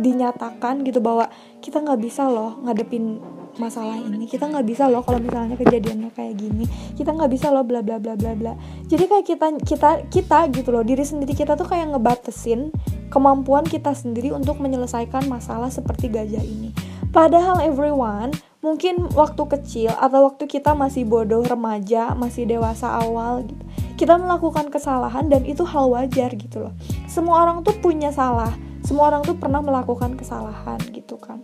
dinyatakan 0.00 0.86
gitu 0.86 1.02
bahwa 1.02 1.28
kita 1.60 1.82
nggak 1.82 2.00
bisa 2.00 2.30
loh 2.30 2.62
ngadepin 2.64 3.20
masalah 3.60 4.00
ini. 4.00 4.24
Kita 4.24 4.48
nggak 4.48 4.64
bisa 4.64 4.88
loh 4.88 5.04
kalau 5.04 5.20
misalnya 5.20 5.60
kejadiannya 5.60 6.10
kayak 6.16 6.40
gini. 6.40 6.64
Kita 6.96 7.12
nggak 7.12 7.28
bisa 7.28 7.52
loh 7.52 7.60
bla 7.60 7.84
bla 7.84 8.00
bla 8.00 8.16
bla 8.16 8.32
bla. 8.32 8.56
Jadi 8.88 9.04
kayak 9.04 9.26
kita 9.28 9.46
kita 9.60 9.90
kita 10.08 10.38
gitu 10.48 10.72
loh 10.72 10.80
diri 10.80 11.04
sendiri 11.04 11.36
kita 11.36 11.60
tuh 11.60 11.68
kayak 11.68 11.92
ngebatesin 11.92 12.72
kemampuan 13.12 13.68
kita 13.68 13.92
sendiri 13.92 14.32
untuk 14.32 14.56
menyelesaikan 14.64 15.28
masalah 15.28 15.68
seperti 15.68 16.08
gajah 16.08 16.40
ini. 16.40 16.72
Padahal 17.12 17.60
everyone 17.60 18.32
mungkin 18.64 19.12
waktu 19.12 19.42
kecil 19.60 19.92
atau 19.92 20.32
waktu 20.32 20.48
kita 20.48 20.72
masih 20.72 21.04
bodoh 21.08 21.40
remaja 21.44 22.12
masih 22.12 22.44
dewasa 22.44 22.92
awal 22.92 23.40
gitu 23.48 23.64
kita 23.96 24.20
melakukan 24.20 24.68
kesalahan 24.68 25.28
dan 25.28 25.44
itu 25.48 25.64
hal 25.64 25.92
wajar 25.92 26.32
gitu 26.32 26.68
loh. 26.68 26.72
Semua 27.04 27.44
orang 27.44 27.60
tuh 27.64 27.76
punya 27.80 28.08
salah. 28.08 28.52
Semua 28.80 29.12
orang 29.12 29.24
tuh 29.28 29.36
pernah 29.36 29.60
melakukan 29.60 30.16
kesalahan 30.16 30.80
gitu 30.92 31.20
kan 31.20 31.36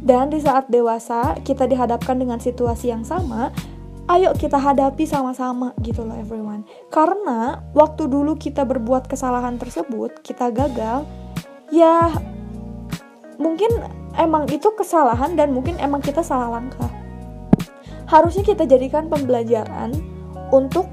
dan 0.00 0.32
di 0.32 0.40
saat 0.40 0.72
dewasa 0.72 1.36
kita 1.44 1.68
dihadapkan 1.68 2.16
dengan 2.16 2.40
situasi 2.40 2.88
yang 2.88 3.04
sama, 3.04 3.52
ayo 4.08 4.32
kita 4.32 4.56
hadapi 4.56 5.04
sama-sama 5.04 5.76
gitu 5.84 6.08
loh 6.08 6.16
everyone. 6.16 6.64
Karena 6.88 7.60
waktu 7.76 8.08
dulu 8.08 8.34
kita 8.40 8.64
berbuat 8.64 9.06
kesalahan 9.12 9.60
tersebut, 9.60 10.24
kita 10.24 10.48
gagal, 10.48 11.04
ya 11.68 12.08
mungkin 13.36 13.68
emang 14.16 14.48
itu 14.48 14.72
kesalahan 14.72 15.36
dan 15.36 15.52
mungkin 15.52 15.76
emang 15.76 16.00
kita 16.00 16.24
salah 16.24 16.48
langkah. 16.48 16.88
Harusnya 18.08 18.42
kita 18.42 18.64
jadikan 18.66 19.06
pembelajaran 19.06 19.94
untuk 20.50 20.88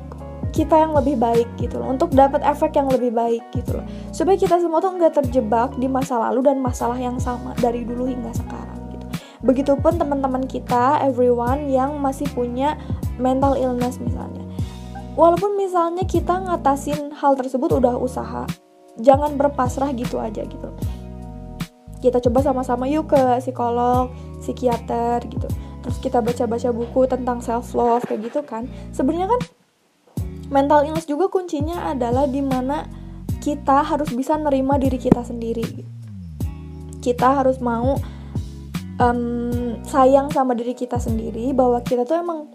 kita 0.51 0.73
yang 0.73 0.93
lebih 0.93 1.21
baik 1.21 1.47
gitu 1.61 1.77
loh 1.77 1.93
untuk 1.93 2.09
dapat 2.17 2.41
efek 2.41 2.73
yang 2.77 2.89
lebih 2.89 3.13
baik 3.13 3.45
gitu 3.53 3.77
loh 3.77 3.85
supaya 4.09 4.33
kita 4.39 4.57
semua 4.57 4.81
tuh 4.81 4.95
nggak 4.95 5.21
terjebak 5.21 5.69
di 5.77 5.85
masa 5.85 6.17
lalu 6.17 6.49
dan 6.49 6.57
masalah 6.57 6.97
yang 6.97 7.21
sama 7.21 7.53
dari 7.61 7.85
dulu 7.85 8.09
hingga 8.09 8.33
sekarang 8.33 8.76
Begitupun 9.45 10.01
teman-teman 10.01 10.45
kita, 10.49 11.01
everyone 11.05 11.69
yang 11.69 12.01
masih 12.01 12.25
punya 12.33 12.77
mental 13.21 13.53
illness 13.53 14.01
misalnya. 14.01 14.41
Walaupun 15.17 15.57
misalnya 15.57 16.05
kita 16.05 16.45
ngatasin 16.45 17.09
hal 17.17 17.33
tersebut 17.33 17.73
udah 17.73 17.97
usaha, 17.97 18.45
jangan 19.01 19.37
berpasrah 19.37 19.89
gitu 19.93 20.21
aja 20.21 20.45
gitu. 20.45 20.69
Kita 21.97 22.21
coba 22.21 22.45
sama-sama 22.45 22.85
yuk 22.85 23.09
ke 23.09 23.41
psikolog, 23.41 24.13
psikiater 24.41 25.25
gitu. 25.25 25.49
Terus 25.81 25.97
kita 25.97 26.21
baca-baca 26.21 26.69
buku 26.69 27.01
tentang 27.09 27.41
self 27.41 27.73
love 27.73 28.05
kayak 28.05 28.29
gitu 28.29 28.45
kan. 28.45 28.69
Sebenarnya 28.93 29.33
kan 29.33 29.41
mental 30.53 30.85
illness 30.85 31.09
juga 31.09 31.33
kuncinya 31.33 31.89
adalah 31.89 32.29
di 32.29 32.45
mana 32.45 32.85
kita 33.41 33.81
harus 33.81 34.13
bisa 34.13 34.37
nerima 34.37 34.77
diri 34.77 35.01
kita 35.01 35.25
sendiri. 35.25 35.65
Kita 37.01 37.41
harus 37.41 37.57
mau 37.57 37.97
um, 39.01 39.77
sayang 39.85 40.29
sama 40.33 40.53
diri 40.53 40.73
kita 40.73 40.97
sendiri 41.01 41.53
bahwa 41.53 41.81
kita 41.81 42.03
tuh 42.03 42.21
emang 42.21 42.49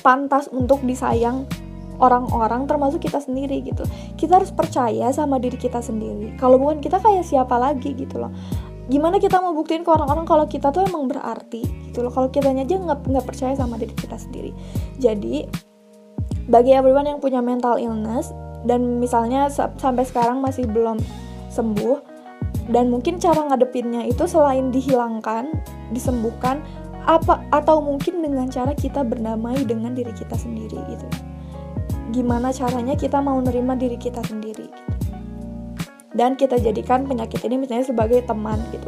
pantas 0.00 0.48
untuk 0.48 0.80
disayang 0.86 1.44
orang-orang 2.00 2.64
termasuk 2.64 3.04
kita 3.04 3.20
sendiri 3.20 3.60
gitu. 3.60 3.84
Kita 4.16 4.40
harus 4.40 4.50
percaya 4.50 5.12
sama 5.12 5.36
diri 5.36 5.60
kita 5.60 5.84
sendiri. 5.84 6.34
Kalau 6.40 6.56
bukan 6.56 6.80
kita 6.80 6.98
kayak 6.98 7.28
siapa 7.28 7.60
lagi 7.60 7.92
gitu 7.92 8.16
loh. 8.16 8.32
Gimana 8.90 9.22
kita 9.22 9.38
mau 9.38 9.54
buktiin 9.54 9.86
ke 9.86 9.90
orang-orang 9.92 10.26
kalau 10.26 10.50
kita 10.50 10.74
tuh 10.74 10.82
emang 10.82 11.06
berarti 11.06 11.62
gitu 11.92 12.00
loh. 12.02 12.10
Kalau 12.10 12.32
kita 12.32 12.50
aja 12.50 12.64
nggak 12.74 13.06
nggak 13.06 13.26
percaya 13.28 13.54
sama 13.54 13.76
diri 13.76 13.92
kita 13.94 14.16
sendiri. 14.16 14.50
Jadi 14.98 15.46
bagi 16.50 16.74
everyone 16.74 17.06
yang 17.06 17.20
punya 17.22 17.38
mental 17.44 17.78
illness 17.78 18.34
dan 18.64 18.98
misalnya 18.98 19.46
sampai 19.52 20.02
sekarang 20.02 20.42
masih 20.42 20.66
belum 20.66 20.98
sembuh 21.52 22.09
dan 22.70 22.86
mungkin 22.86 23.18
cara 23.18 23.50
ngadepinnya 23.50 24.06
itu 24.06 24.24
selain 24.30 24.70
dihilangkan, 24.70 25.50
disembuhkan 25.90 26.62
apa 27.02 27.42
atau 27.50 27.82
mungkin 27.82 28.22
dengan 28.22 28.46
cara 28.46 28.70
kita 28.76 29.02
berdamai 29.02 29.66
dengan 29.66 29.90
diri 29.90 30.14
kita 30.14 30.38
sendiri 30.38 30.78
gitu. 30.86 31.06
Gimana 32.14 32.54
caranya 32.54 32.94
kita 32.94 33.18
mau 33.18 33.42
nerima 33.42 33.74
diri 33.74 33.98
kita 33.98 34.22
sendiri 34.22 34.70
gitu. 34.70 35.06
Dan 36.14 36.34
kita 36.38 36.58
jadikan 36.58 37.06
penyakit 37.06 37.42
ini 37.46 37.58
misalnya 37.58 37.86
sebagai 37.90 38.22
teman 38.26 38.58
gitu. 38.70 38.86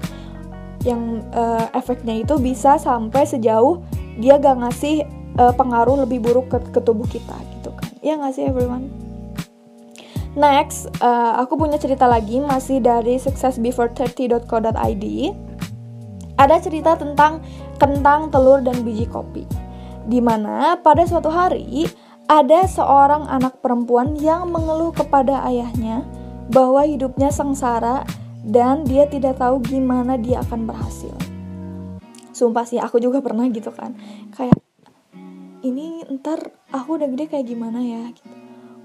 Yang 0.82 1.26
uh, 1.34 1.66
efeknya 1.74 2.22
itu 2.22 2.38
bisa 2.38 2.78
sampai 2.78 3.26
sejauh 3.26 3.82
dia 4.18 4.38
gak 4.38 4.62
ngasih 4.62 5.06
uh, 5.38 5.54
pengaruh 5.54 6.06
lebih 6.06 6.22
buruk 6.22 6.50
ke, 6.50 6.58
ke 6.70 6.80
tubuh 6.82 7.06
kita 7.06 7.34
gitu 7.58 7.70
kan. 7.74 7.90
Ya 8.02 8.18
gak 8.18 8.34
sih 8.38 8.46
everyone? 8.46 9.01
Next, 10.32 10.88
uh, 11.04 11.36
aku 11.44 11.60
punya 11.60 11.76
cerita 11.76 12.08
lagi 12.08 12.40
masih 12.40 12.80
dari 12.80 13.20
successbefore30.co.id. 13.20 15.04
Ada 16.40 16.56
cerita 16.64 16.96
tentang 16.96 17.44
kentang, 17.76 18.32
telur, 18.32 18.64
dan 18.64 18.80
biji 18.80 19.04
kopi. 19.04 19.44
Di 20.08 20.24
mana 20.24 20.80
pada 20.80 21.04
suatu 21.04 21.28
hari 21.28 21.84
ada 22.32 22.64
seorang 22.64 23.28
anak 23.28 23.60
perempuan 23.60 24.16
yang 24.16 24.48
mengeluh 24.48 24.96
kepada 24.96 25.44
ayahnya 25.52 26.00
bahwa 26.48 26.80
hidupnya 26.88 27.28
sengsara 27.28 28.08
dan 28.40 28.88
dia 28.88 29.04
tidak 29.04 29.36
tahu 29.36 29.60
gimana 29.60 30.16
dia 30.16 30.40
akan 30.40 30.64
berhasil. 30.64 31.12
Sumpah 32.32 32.64
sih, 32.64 32.80
aku 32.80 32.96
juga 33.04 33.20
pernah 33.20 33.44
gitu 33.52 33.68
kan. 33.68 33.92
Kayak 34.32 34.56
ini 35.62 36.08
ntar 36.18 36.40
aku 36.72 36.98
udah 36.98 37.06
gede 37.12 37.30
kayak 37.30 37.46
gimana 37.46 37.78
ya 37.84 38.10
gitu. 38.10 38.32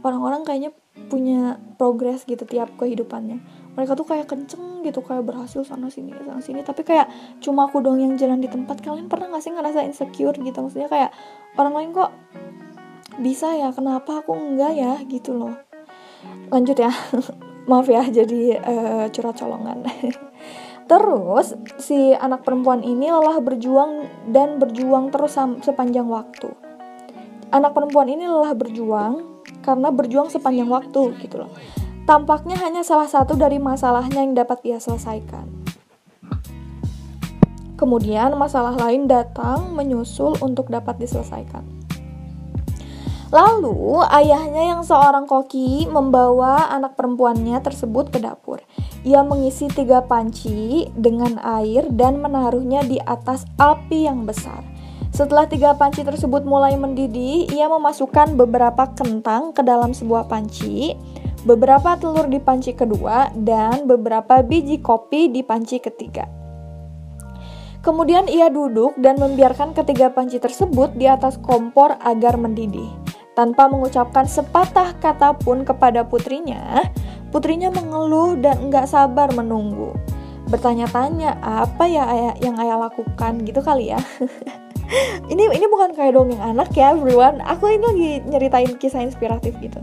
orang-orang 0.06 0.46
kayaknya 0.46 0.72
punya 1.08 1.62
progres 1.78 2.26
gitu 2.26 2.44
tiap 2.44 2.74
kehidupannya. 2.76 3.40
Mereka 3.78 3.94
tuh 3.94 4.10
kayak 4.10 4.26
kenceng 4.26 4.82
gitu 4.82 5.06
kayak 5.06 5.24
berhasil 5.24 5.62
sana 5.62 5.88
sini 5.94 6.12
sana 6.18 6.42
sini. 6.42 6.66
Tapi 6.66 6.82
kayak 6.82 7.08
cuma 7.40 7.70
aku 7.70 7.80
dong 7.80 8.02
yang 8.02 8.18
jalan 8.18 8.42
di 8.42 8.50
tempat 8.50 8.82
kalian 8.82 9.06
pernah 9.08 9.30
gak 9.32 9.46
sih 9.46 9.54
ngerasa 9.54 9.86
insecure 9.86 10.36
gitu? 10.42 10.58
Maksudnya 10.60 10.90
kayak 10.90 11.12
orang 11.56 11.74
lain 11.78 11.90
kok 11.94 12.12
bisa 13.18 13.54
ya 13.58 13.74
kenapa 13.74 14.26
aku 14.26 14.34
enggak 14.34 14.74
ya 14.74 14.94
gitu 15.06 15.38
loh. 15.38 15.56
Lanjut 16.50 16.78
ya. 16.78 16.92
Maaf 17.70 17.92
ya 17.92 18.02
jadi 18.08 18.64
uh, 18.64 19.06
curhat 19.12 19.38
colongan. 19.38 19.84
Terus 20.88 21.52
si 21.84 22.16
anak 22.16 22.48
perempuan 22.48 22.80
ini 22.80 23.12
lelah 23.12 23.44
berjuang 23.44 24.08
dan 24.32 24.56
berjuang 24.56 25.12
terus 25.12 25.36
sepanjang 25.36 26.08
waktu. 26.08 26.48
Anak 27.52 27.76
perempuan 27.76 28.08
ini 28.08 28.24
lelah 28.24 28.56
berjuang 28.56 29.37
karena 29.68 29.92
berjuang 29.92 30.32
sepanjang 30.32 30.72
waktu 30.72 31.20
gitu 31.20 31.44
loh 31.44 31.52
tampaknya 32.08 32.56
hanya 32.64 32.88
salah 32.88 33.12
satu 33.12 33.36
dari 33.36 33.60
masalahnya 33.60 34.24
yang 34.24 34.32
dapat 34.32 34.64
ia 34.64 34.80
selesaikan. 34.80 35.68
Kemudian 37.78 38.34
masalah 38.40 38.74
lain 38.74 39.06
datang 39.06 39.76
menyusul 39.76 40.40
untuk 40.42 40.72
dapat 40.72 40.98
diselesaikan. 40.98 41.62
Lalu, 43.28 44.02
ayahnya 44.08 44.72
yang 44.72 44.82
seorang 44.88 45.28
koki 45.28 45.84
membawa 45.86 46.72
anak 46.72 46.96
perempuannya 46.96 47.60
tersebut 47.60 48.08
ke 48.08 48.24
dapur. 48.24 48.64
Ia 49.04 49.22
mengisi 49.22 49.68
tiga 49.68 50.00
panci 50.08 50.88
dengan 50.96 51.36
air 51.44 51.92
dan 51.92 52.24
menaruhnya 52.24 52.88
di 52.88 52.98
atas 53.04 53.44
api 53.60 54.08
yang 54.08 54.24
besar. 54.24 54.64
Setelah 55.18 55.50
tiga 55.50 55.74
panci 55.74 56.06
tersebut 56.06 56.46
mulai 56.46 56.78
mendidih, 56.78 57.50
ia 57.50 57.66
memasukkan 57.66 58.38
beberapa 58.38 58.94
kentang 58.94 59.50
ke 59.50 59.66
dalam 59.66 59.90
sebuah 59.90 60.30
panci, 60.30 60.94
beberapa 61.42 61.98
telur 61.98 62.30
di 62.30 62.38
panci 62.38 62.78
kedua, 62.78 63.34
dan 63.34 63.90
beberapa 63.90 64.46
biji 64.46 64.78
kopi 64.78 65.34
di 65.34 65.42
panci 65.42 65.82
ketiga. 65.82 66.30
Kemudian 67.82 68.30
ia 68.30 68.54
duduk 68.54 68.94
dan 69.02 69.18
membiarkan 69.18 69.74
ketiga 69.74 70.14
panci 70.14 70.38
tersebut 70.38 70.94
di 70.94 71.10
atas 71.10 71.42
kompor 71.42 71.98
agar 71.98 72.38
mendidih. 72.38 72.94
Tanpa 73.34 73.66
mengucapkan 73.66 74.30
sepatah 74.30 75.02
kata 75.02 75.34
pun 75.42 75.66
kepada 75.66 76.06
putrinya, 76.06 76.94
putrinya 77.34 77.74
mengeluh 77.74 78.38
dan 78.38 78.70
enggak 78.70 78.86
sabar 78.86 79.34
menunggu. 79.34 79.98
Bertanya-tanya 80.46 81.42
apa 81.42 81.90
ya 81.90 82.06
ayah, 82.06 82.34
yang 82.38 82.62
ayah 82.62 82.78
lakukan 82.86 83.42
gitu 83.42 83.66
kali 83.66 83.98
ya. 83.98 84.02
ini 85.32 85.44
ini 85.52 85.66
bukan 85.68 85.94
kayak 85.94 86.16
dongeng 86.16 86.40
anak 86.40 86.72
ya 86.74 86.96
everyone. 86.96 87.44
Aku 87.44 87.68
ini 87.68 87.84
lagi 87.84 88.12
nyeritain 88.28 88.72
kisah 88.80 89.04
inspiratif 89.04 89.56
gitu. 89.60 89.80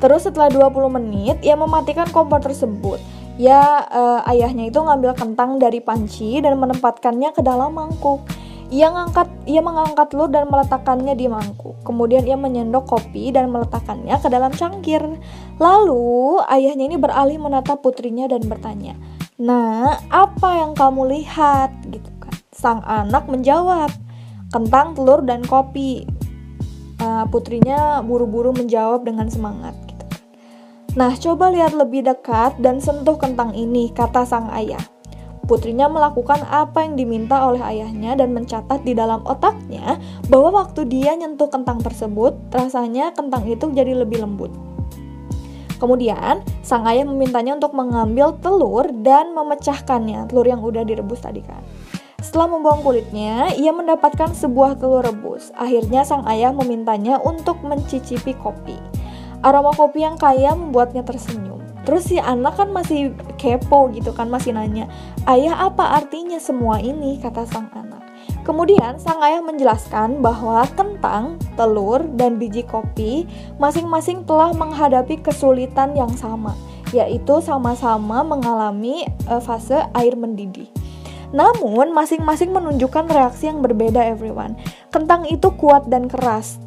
Terus 0.00 0.24
setelah 0.24 0.48
20 0.48 0.96
menit, 0.96 1.36
ia 1.44 1.54
mematikan 1.54 2.08
kompor 2.08 2.40
tersebut. 2.40 2.98
Ya, 3.36 3.84
uh, 3.88 4.20
ayahnya 4.32 4.72
itu 4.72 4.80
ngambil 4.80 5.12
kentang 5.16 5.60
dari 5.60 5.80
panci 5.80 6.40
dan 6.40 6.56
menempatkannya 6.56 7.36
ke 7.36 7.44
dalam 7.44 7.76
mangkuk. 7.76 8.24
Ia 8.70 8.86
mengangkat, 8.88 9.28
ia 9.50 9.60
mengangkat 9.60 10.14
telur 10.14 10.30
dan 10.30 10.48
meletakkannya 10.48 11.18
di 11.18 11.26
mangkuk. 11.28 11.76
Kemudian 11.84 12.24
ia 12.24 12.38
menyendok 12.38 12.86
kopi 12.88 13.34
dan 13.34 13.52
meletakkannya 13.52 14.14
ke 14.16 14.28
dalam 14.30 14.54
cangkir. 14.56 15.02
Lalu 15.60 16.38
ayahnya 16.48 16.84
ini 16.86 16.96
beralih 16.96 17.36
menatap 17.42 17.82
putrinya 17.82 18.30
dan 18.30 18.46
bertanya, 18.46 18.94
"Nah, 19.42 20.00
apa 20.08 20.64
yang 20.64 20.72
kamu 20.78 21.12
lihat?" 21.12 21.74
gitu. 21.90 22.19
Sang 22.60 22.84
anak 22.84 23.24
menjawab, 23.24 23.88
"Kentang, 24.52 24.92
telur, 24.92 25.24
dan 25.24 25.40
kopi." 25.40 26.04
Uh, 27.00 27.24
putrinya 27.32 28.04
buru-buru 28.04 28.52
menjawab 28.52 29.08
dengan 29.08 29.32
semangat. 29.32 29.72
Nah, 30.92 31.16
coba 31.16 31.48
lihat 31.48 31.72
lebih 31.72 32.04
dekat 32.04 32.60
dan 32.60 32.84
sentuh 32.84 33.16
kentang 33.16 33.56
ini, 33.56 33.88
kata 33.88 34.28
sang 34.28 34.52
ayah. 34.52 34.84
Putrinya 35.48 35.88
melakukan 35.88 36.44
apa 36.52 36.84
yang 36.84 37.00
diminta 37.00 37.40
oleh 37.48 37.64
ayahnya 37.64 38.20
dan 38.20 38.36
mencatat 38.36 38.84
di 38.84 38.92
dalam 38.92 39.24
otaknya 39.24 39.96
bahwa 40.28 40.62
waktu 40.62 40.84
dia 40.84 41.16
nyentuh 41.16 41.48
kentang 41.48 41.80
tersebut, 41.80 42.36
rasanya 42.52 43.16
kentang 43.16 43.48
itu 43.48 43.72
jadi 43.72 43.96
lebih 43.96 44.20
lembut. 44.20 44.52
Kemudian, 45.80 46.44
sang 46.60 46.84
ayah 46.84 47.08
memintanya 47.08 47.56
untuk 47.56 47.72
mengambil 47.72 48.36
telur 48.36 48.84
dan 49.00 49.32
memecahkannya, 49.32 50.28
telur 50.28 50.44
yang 50.44 50.60
udah 50.60 50.84
direbus 50.84 51.24
tadi 51.24 51.40
kan. 51.40 51.64
Setelah 52.20 52.52
membuang 52.52 52.84
kulitnya, 52.84 53.48
ia 53.56 53.72
mendapatkan 53.72 54.36
sebuah 54.36 54.76
telur 54.76 55.00
rebus. 55.00 55.48
Akhirnya 55.56 56.04
sang 56.04 56.28
ayah 56.28 56.52
memintanya 56.52 57.16
untuk 57.16 57.64
mencicipi 57.64 58.36
kopi. 58.36 58.76
Aroma 59.40 59.72
kopi 59.72 60.04
yang 60.04 60.20
kaya 60.20 60.52
membuatnya 60.52 61.00
tersenyum. 61.00 61.64
Terus 61.88 62.12
si 62.12 62.20
anak 62.20 62.60
kan 62.60 62.68
masih 62.76 63.16
kepo 63.40 63.88
gitu 63.96 64.12
kan, 64.12 64.28
masih 64.28 64.52
nanya, 64.52 64.84
Ayah 65.24 65.72
apa 65.72 65.96
artinya 65.96 66.36
semua 66.36 66.76
ini? 66.76 67.16
Kata 67.16 67.48
sang 67.48 67.72
anak. 67.72 68.04
Kemudian 68.44 69.00
sang 69.00 69.20
ayah 69.24 69.40
menjelaskan 69.40 70.20
bahwa 70.20 70.64
kentang, 70.76 71.40
telur, 71.56 72.04
dan 72.16 72.36
biji 72.36 72.68
kopi 72.68 73.24
masing-masing 73.56 74.28
telah 74.28 74.52
menghadapi 74.52 75.20
kesulitan 75.24 75.96
yang 75.96 76.12
sama, 76.16 76.52
yaitu 76.92 77.40
sama-sama 77.40 78.20
mengalami 78.24 79.08
uh, 79.28 79.40
fase 79.40 79.80
air 79.96 80.16
mendidih. 80.16 80.68
Namun, 81.30 81.94
masing-masing 81.94 82.50
menunjukkan 82.50 83.06
reaksi 83.06 83.46
yang 83.50 83.62
berbeda 83.62 84.02
everyone. 84.02 84.58
Kentang 84.90 85.26
itu 85.30 85.50
kuat 85.54 85.86
dan 85.86 86.10
keras, 86.10 86.58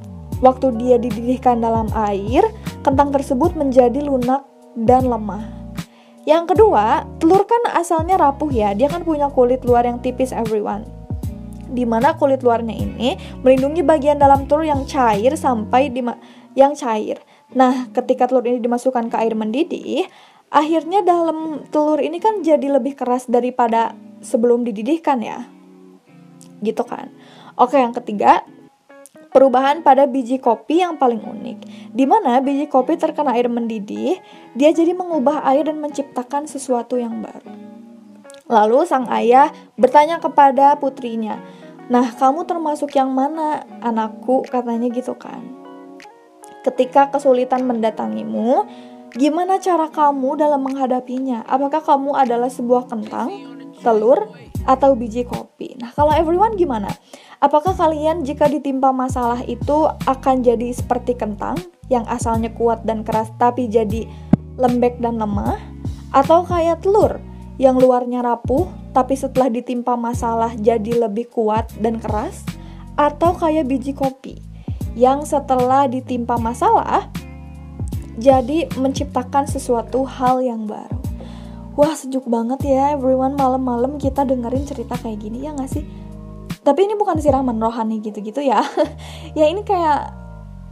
Waktu 0.43 0.76
dia 0.76 0.99
dididihkan 0.99 1.64
dalam 1.64 1.88
air, 1.95 2.43
kentang 2.84 3.16
tersebut 3.16 3.55
menjadi 3.55 4.03
lunak 4.03 4.43
dan 4.76 5.07
lemah. 5.07 5.47
Yang 6.28 6.55
kedua, 6.55 7.07
telur 7.16 7.47
kan 7.47 7.64
asalnya 7.72 8.20
rapuh 8.20 8.51
ya, 8.51 8.76
dia 8.76 8.91
kan 8.91 9.07
punya 9.07 9.32
kulit 9.32 9.64
luar 9.64 9.88
yang 9.88 10.03
tipis 10.03 10.36
everyone. 10.36 10.84
Di 11.72 11.88
mana 11.88 12.20
kulit 12.20 12.43
luarnya 12.43 12.76
ini 12.76 13.16
melindungi 13.39 13.88
bagian 13.88 14.20
dalam 14.20 14.43
telur 14.43 14.68
yang 14.68 14.84
cair 14.84 15.32
sampai 15.39 15.88
di 15.88 16.03
yang 16.59 16.76
cair. 16.76 17.24
Nah, 17.55 17.88
ketika 17.95 18.28
telur 18.28 18.43
ini 18.43 18.59
dimasukkan 18.59 19.07
ke 19.07 19.16
air 19.24 19.39
mendidih, 19.39 20.11
akhirnya 20.51 21.07
dalam 21.07 21.64
telur 21.72 22.03
ini 22.03 22.20
kan 22.20 22.43
jadi 22.43 22.68
lebih 22.68 22.99
keras 22.99 23.32
daripada 23.32 23.95
sebelum 24.24 24.63
dididihkan 24.63 25.19
ya. 25.21 25.45
Gitu 26.63 26.82
kan. 26.88 27.11
Oke, 27.59 27.78
yang 27.78 27.93
ketiga, 27.93 28.41
Perubahan 29.34 29.82
pada 29.82 30.05
biji 30.05 30.38
kopi 30.38 30.86
yang 30.86 31.01
paling 31.01 31.17
unik, 31.17 31.89
di 31.89 32.05
mana 32.05 32.38
biji 32.38 32.69
kopi 32.69 33.01
terkena 33.01 33.34
air 33.34 33.49
mendidih, 33.49 34.21
dia 34.53 34.69
jadi 34.69 34.93
mengubah 34.93 35.41
air 35.49 35.65
dan 35.65 35.82
menciptakan 35.82 36.45
sesuatu 36.45 37.01
yang 37.01 37.17
baru. 37.17 37.49
Lalu 38.45 38.86
sang 38.86 39.09
ayah 39.09 39.49
bertanya 39.74 40.21
kepada 40.21 40.78
putrinya, 40.78 41.41
"Nah, 41.89 42.13
kamu 42.13 42.45
termasuk 42.45 42.93
yang 42.93 43.09
mana, 43.09 43.65
anakku?" 43.82 44.45
katanya 44.45 44.86
gitu 44.93 45.17
kan. 45.17 45.41
Ketika 46.61 47.09
kesulitan 47.09 47.65
mendatangimu, 47.65 48.69
gimana 49.17 49.57
cara 49.57 49.89
kamu 49.89 50.38
dalam 50.38 50.61
menghadapinya? 50.61 51.41
Apakah 51.49 51.82
kamu 51.82 52.13
adalah 52.13 52.53
sebuah 52.53 52.86
kentang, 52.86 53.53
telur, 53.84 54.31
atau 54.63 54.95
biji 54.95 55.27
kopi? 55.27 55.75
Nah, 55.79 55.91
kalau 55.91 56.15
everyone 56.15 56.55
gimana? 56.55 56.89
Apakah 57.43 57.75
kalian 57.75 58.23
jika 58.23 58.47
ditimpa 58.47 58.95
masalah 58.95 59.43
itu 59.43 59.91
akan 60.07 60.43
jadi 60.43 60.71
seperti 60.71 61.19
kentang 61.19 61.59
yang 61.91 62.07
asalnya 62.07 62.47
kuat 62.55 62.88
dan 62.88 63.03
keras 63.03 63.27
tapi 63.36 63.67
jadi 63.67 64.07
lembek 64.55 65.03
dan 65.03 65.19
lemah? 65.19 65.59
Atau 66.15 66.47
kayak 66.47 66.86
telur 66.86 67.19
yang 67.59 67.75
luarnya 67.75 68.23
rapuh 68.23 68.69
tapi 68.95 69.19
setelah 69.19 69.51
ditimpa 69.51 69.99
masalah 69.99 70.55
jadi 70.55 71.03
lebih 71.03 71.27
kuat 71.27 71.67
dan 71.84 71.99
keras? 71.99 72.47
Atau 72.95 73.36
kayak 73.36 73.67
biji 73.67 73.91
kopi 73.91 74.39
yang 74.93 75.25
setelah 75.25 75.89
ditimpa 75.89 76.38
masalah 76.38 77.09
jadi 78.15 78.69
menciptakan 78.77 79.49
sesuatu 79.49 80.05
hal 80.07 80.39
yang 80.39 80.69
baru? 80.69 81.12
Wah 81.74 81.93
sejuk 81.97 82.30
banget 82.30 82.69
ya 82.69 82.93
everyone. 82.93 83.34
Malam-malam 83.34 83.97
kita 83.97 84.24
dengerin 84.24 84.65
cerita 84.65 84.93
kayak 84.97 85.21
gini 85.21 85.45
ya 85.45 85.57
gak 85.57 85.69
sih? 85.69 85.86
tapi 86.63 86.88
ini 86.88 86.95
bukan 86.95 87.19
siraman 87.19 87.59
rohani 87.59 87.99
gitu-gitu 87.99 88.39
ya. 88.39 88.63
Ya 89.38 89.51
ini 89.51 89.61
kayak 89.67 90.15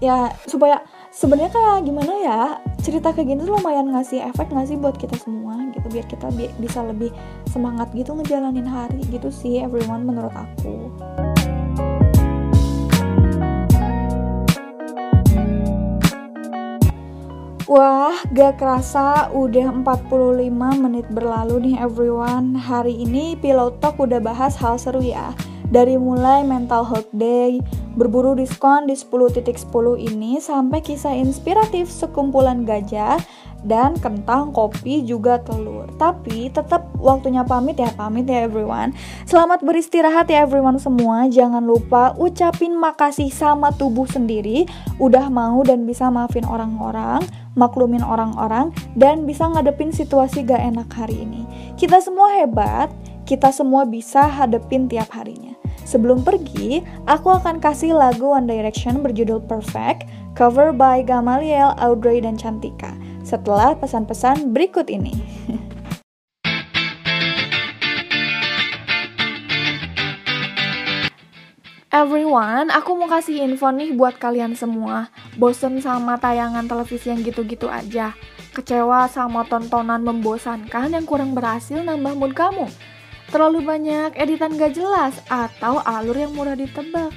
ya 0.02 0.34
supaya 0.49 0.82
sebenarnya 1.14 1.54
kayak 1.54 1.86
gimana 1.86 2.14
ya 2.26 2.39
cerita 2.82 3.14
kayak 3.14 3.38
gini 3.38 3.41
tuh 3.45 3.54
lumayan 3.54 3.93
ngasih 3.93 4.18
efek 4.34 4.49
ngasih 4.49 4.82
buat 4.82 4.97
kita 4.97 5.14
semua 5.22 5.62
gitu 5.78 5.86
biar 5.93 6.10
kita 6.10 6.34
bi 6.34 6.49
bisa 6.58 6.82
lebih 6.82 7.14
semangat 7.45 7.93
gitu 7.93 8.18
ngejalanin 8.18 8.66
hari 8.66 9.06
gitu 9.14 9.30
sih 9.30 9.62
everyone 9.62 10.02
menurut 10.02 10.34
aku 10.34 10.89
Wah, 17.72 18.19
gak 18.36 18.59
kerasa 18.59 19.32
udah 19.32 19.72
45 19.72 20.51
menit 20.76 21.07
berlalu 21.07 21.72
nih 21.72 21.80
everyone. 21.80 22.51
Hari 22.51 22.91
ini 22.91 23.39
Pilot 23.39 23.80
Talk 23.80 23.95
udah 23.95 24.19
bahas 24.19 24.59
hal 24.59 24.76
seru 24.76 24.99
ya. 24.99 25.32
Dari 25.72 25.95
mulai 25.95 26.43
mental 26.43 26.84
health 26.84 27.07
day, 27.15 27.63
Berburu 27.91 28.39
diskon 28.39 28.88
di 28.88 28.95
10.10 28.95 29.43
ini 29.99 30.39
sampai 30.39 30.80
kisah 30.80 31.11
inspiratif 31.11 31.91
sekumpulan 31.91 32.63
gajah 32.63 33.19
dan 33.62 33.97
kentang, 33.97 34.49
kopi, 34.53 35.05
juga 35.05 35.38
telur. 35.41 35.89
Tapi 35.97 36.49
tetap 36.49 36.89
waktunya 36.97 37.45
pamit 37.45 37.78
ya, 37.78 37.89
pamit 37.93 38.26
ya 38.26 38.45
everyone. 38.45 38.93
Selamat 39.30 39.62
beristirahat 39.62 40.30
ya 40.30 40.45
everyone 40.45 40.82
semua. 40.82 41.30
Jangan 41.30 41.62
lupa 41.62 42.14
ucapin 42.18 42.74
makasih 42.78 43.30
sama 43.30 43.70
tubuh 43.76 44.09
sendiri 44.09 44.66
udah 44.97 45.30
mau 45.30 45.62
dan 45.62 45.86
bisa 45.86 46.09
maafin 46.09 46.45
orang-orang, 46.45 47.22
maklumin 47.53 48.01
orang-orang 48.01 48.74
dan 48.97 49.26
bisa 49.30 49.45
ngadepin 49.49 49.93
situasi 49.93 50.45
gak 50.45 50.62
enak 50.62 50.89
hari 50.93 51.22
ini. 51.22 51.45
Kita 51.78 52.01
semua 52.01 52.41
hebat, 52.41 52.89
kita 53.26 53.53
semua 53.53 53.86
bisa 53.86 54.26
hadepin 54.26 54.89
tiap 54.89 55.09
harinya. 55.14 55.51
Sebelum 55.82 56.24
pergi, 56.24 56.86
aku 57.09 57.34
akan 57.36 57.59
kasih 57.59 57.97
lagu 57.97 58.32
One 58.32 58.47
Direction 58.47 59.03
berjudul 59.03 59.43
Perfect, 59.43 60.07
cover 60.39 60.72
by 60.72 61.03
Gamaliel, 61.03 61.76
Audrey, 61.82 62.24
dan 62.24 62.39
Cantika. 62.39 62.95
Setelah 63.22 63.78
pesan-pesan 63.78 64.49
berikut 64.49 64.89
ini. 64.89 65.13
Everyone, 71.91 72.72
aku 72.72 72.95
mau 72.95 73.11
kasih 73.11 73.43
info 73.43 73.67
nih 73.69 73.91
buat 73.93 74.15
kalian 74.15 74.55
semua. 74.55 75.11
Bosen 75.36 75.84
sama 75.84 76.15
tayangan 76.15 76.63
televisi 76.63 77.11
yang 77.11 77.19
gitu-gitu 77.19 77.67
aja. 77.67 78.15
Kecewa 78.55 79.11
sama 79.11 79.43
tontonan 79.43 79.99
membosankan 79.99 80.95
yang 80.95 81.03
kurang 81.03 81.36
berhasil 81.36 81.84
nambah 81.84 82.15
mood 82.15 82.32
kamu. 82.32 82.72
Terlalu 83.28 83.59
banyak 83.63 84.15
editan 84.15 84.55
gak 84.55 84.72
jelas 84.76 85.19
atau 85.28 85.84
alur 85.84 86.15
yang 86.15 86.32
mudah 86.32 86.55
ditebak. 86.55 87.11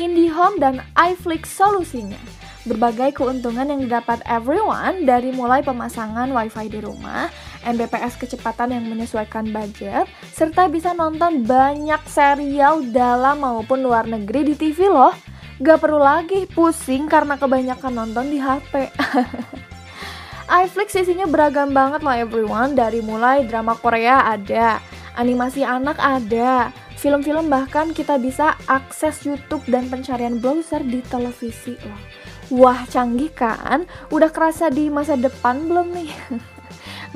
IndiHome 0.00 0.64
dan 0.64 0.80
iFlix 0.96 1.52
solusinya. 1.52 2.35
Berbagai 2.66 3.22
keuntungan 3.22 3.70
yang 3.70 3.78
didapat 3.78 4.26
everyone 4.26 5.06
dari 5.06 5.30
mulai 5.30 5.62
pemasangan 5.62 6.26
wifi 6.34 6.66
di 6.66 6.82
rumah, 6.82 7.30
Mbps 7.62 8.18
kecepatan 8.18 8.74
yang 8.74 8.90
menyesuaikan 8.90 9.54
budget, 9.54 10.10
serta 10.34 10.66
bisa 10.66 10.90
nonton 10.90 11.46
banyak 11.46 12.02
serial 12.10 12.82
dalam 12.90 13.38
maupun 13.38 13.86
luar 13.86 14.10
negeri 14.10 14.50
di 14.50 14.54
TV 14.58 14.90
loh. 14.90 15.14
Gak 15.62 15.78
perlu 15.78 16.02
lagi 16.02 16.50
pusing 16.50 17.06
karena 17.06 17.38
kebanyakan 17.38 18.02
nonton 18.02 18.34
di 18.34 18.42
HP. 18.42 18.90
iFlix 20.50 20.90
isinya 21.06 21.30
beragam 21.30 21.70
banget 21.70 22.02
loh 22.02 22.18
everyone, 22.18 22.74
dari 22.74 22.98
mulai 22.98 23.46
drama 23.46 23.78
Korea 23.78 24.26
ada, 24.26 24.82
animasi 25.14 25.62
anak 25.62 26.02
ada, 26.02 26.74
film-film 26.98 27.46
bahkan 27.46 27.94
kita 27.94 28.18
bisa 28.18 28.58
akses 28.66 29.22
YouTube 29.22 29.62
dan 29.70 29.86
pencarian 29.86 30.42
browser 30.42 30.82
di 30.82 30.98
televisi 31.06 31.78
loh. 31.86 32.25
Wah 32.46 32.86
canggih 32.86 33.34
kan? 33.34 33.90
Udah 34.14 34.30
kerasa 34.30 34.70
di 34.70 34.86
masa 34.86 35.18
depan 35.18 35.66
belum 35.66 35.90
nih? 35.90 36.10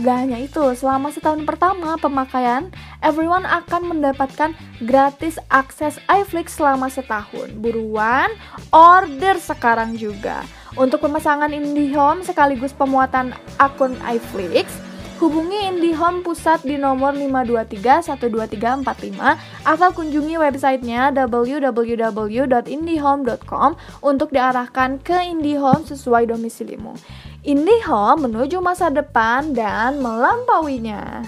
Gak 0.03 0.17
hanya 0.27 0.41
itu, 0.41 0.65
selama 0.75 1.13
setahun 1.13 1.45
pertama 1.45 1.95
pemakaian, 2.01 2.73
everyone 3.05 3.45
akan 3.45 3.95
mendapatkan 3.95 4.57
gratis 4.81 5.37
akses 5.53 6.01
iFlix 6.09 6.57
selama 6.57 6.89
setahun. 6.89 7.53
Buruan, 7.61 8.33
order 8.73 9.37
sekarang 9.37 9.95
juga. 10.01 10.43
Untuk 10.75 11.05
pemasangan 11.05 11.53
IndiHome 11.53 12.25
sekaligus 12.25 12.73
pemuatan 12.73 13.37
akun 13.61 13.93
iFlix, 14.09 14.73
hubungi 15.21 15.69
IndiHome 15.69 16.25
Pusat 16.25 16.65
di 16.65 16.81
nomor 16.81 17.13
523-12345 17.13 19.21
atau 19.69 19.89
kunjungi 19.93 20.41
websitenya 20.41 21.13
www.indihome.com 21.13 23.71
untuk 24.01 24.33
diarahkan 24.33 24.97
ke 25.05 25.29
IndiHome 25.29 25.85
sesuai 25.85 26.33
domisilimu. 26.33 26.97
IndiHome 27.45 28.33
menuju 28.33 28.65
masa 28.65 28.89
depan 28.89 29.53
dan 29.53 30.01
melampauinya. 30.01 31.21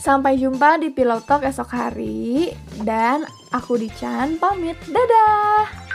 Sampai 0.00 0.40
jumpa 0.40 0.80
di 0.80 0.88
Pilot 0.88 1.28
Talk 1.28 1.44
esok 1.44 1.76
hari 1.76 2.56
dan 2.80 3.28
aku 3.52 3.76
Dican 3.76 4.40
pamit. 4.40 4.80
Dadah. 4.88 5.89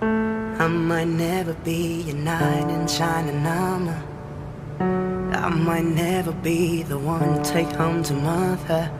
I 0.00 0.66
might 0.68 1.08
never 1.08 1.54
be 1.54 2.02
your 2.02 2.16
knight 2.16 2.70
in 2.70 2.86
shining 2.86 3.46
armor. 3.46 4.02
I 4.80 5.48
might 5.50 5.84
never 5.84 6.32
be 6.32 6.82
the 6.82 6.98
one 6.98 7.42
to 7.42 7.50
take 7.50 7.68
home 7.68 8.02
to 8.04 8.14
mother. 8.14 8.90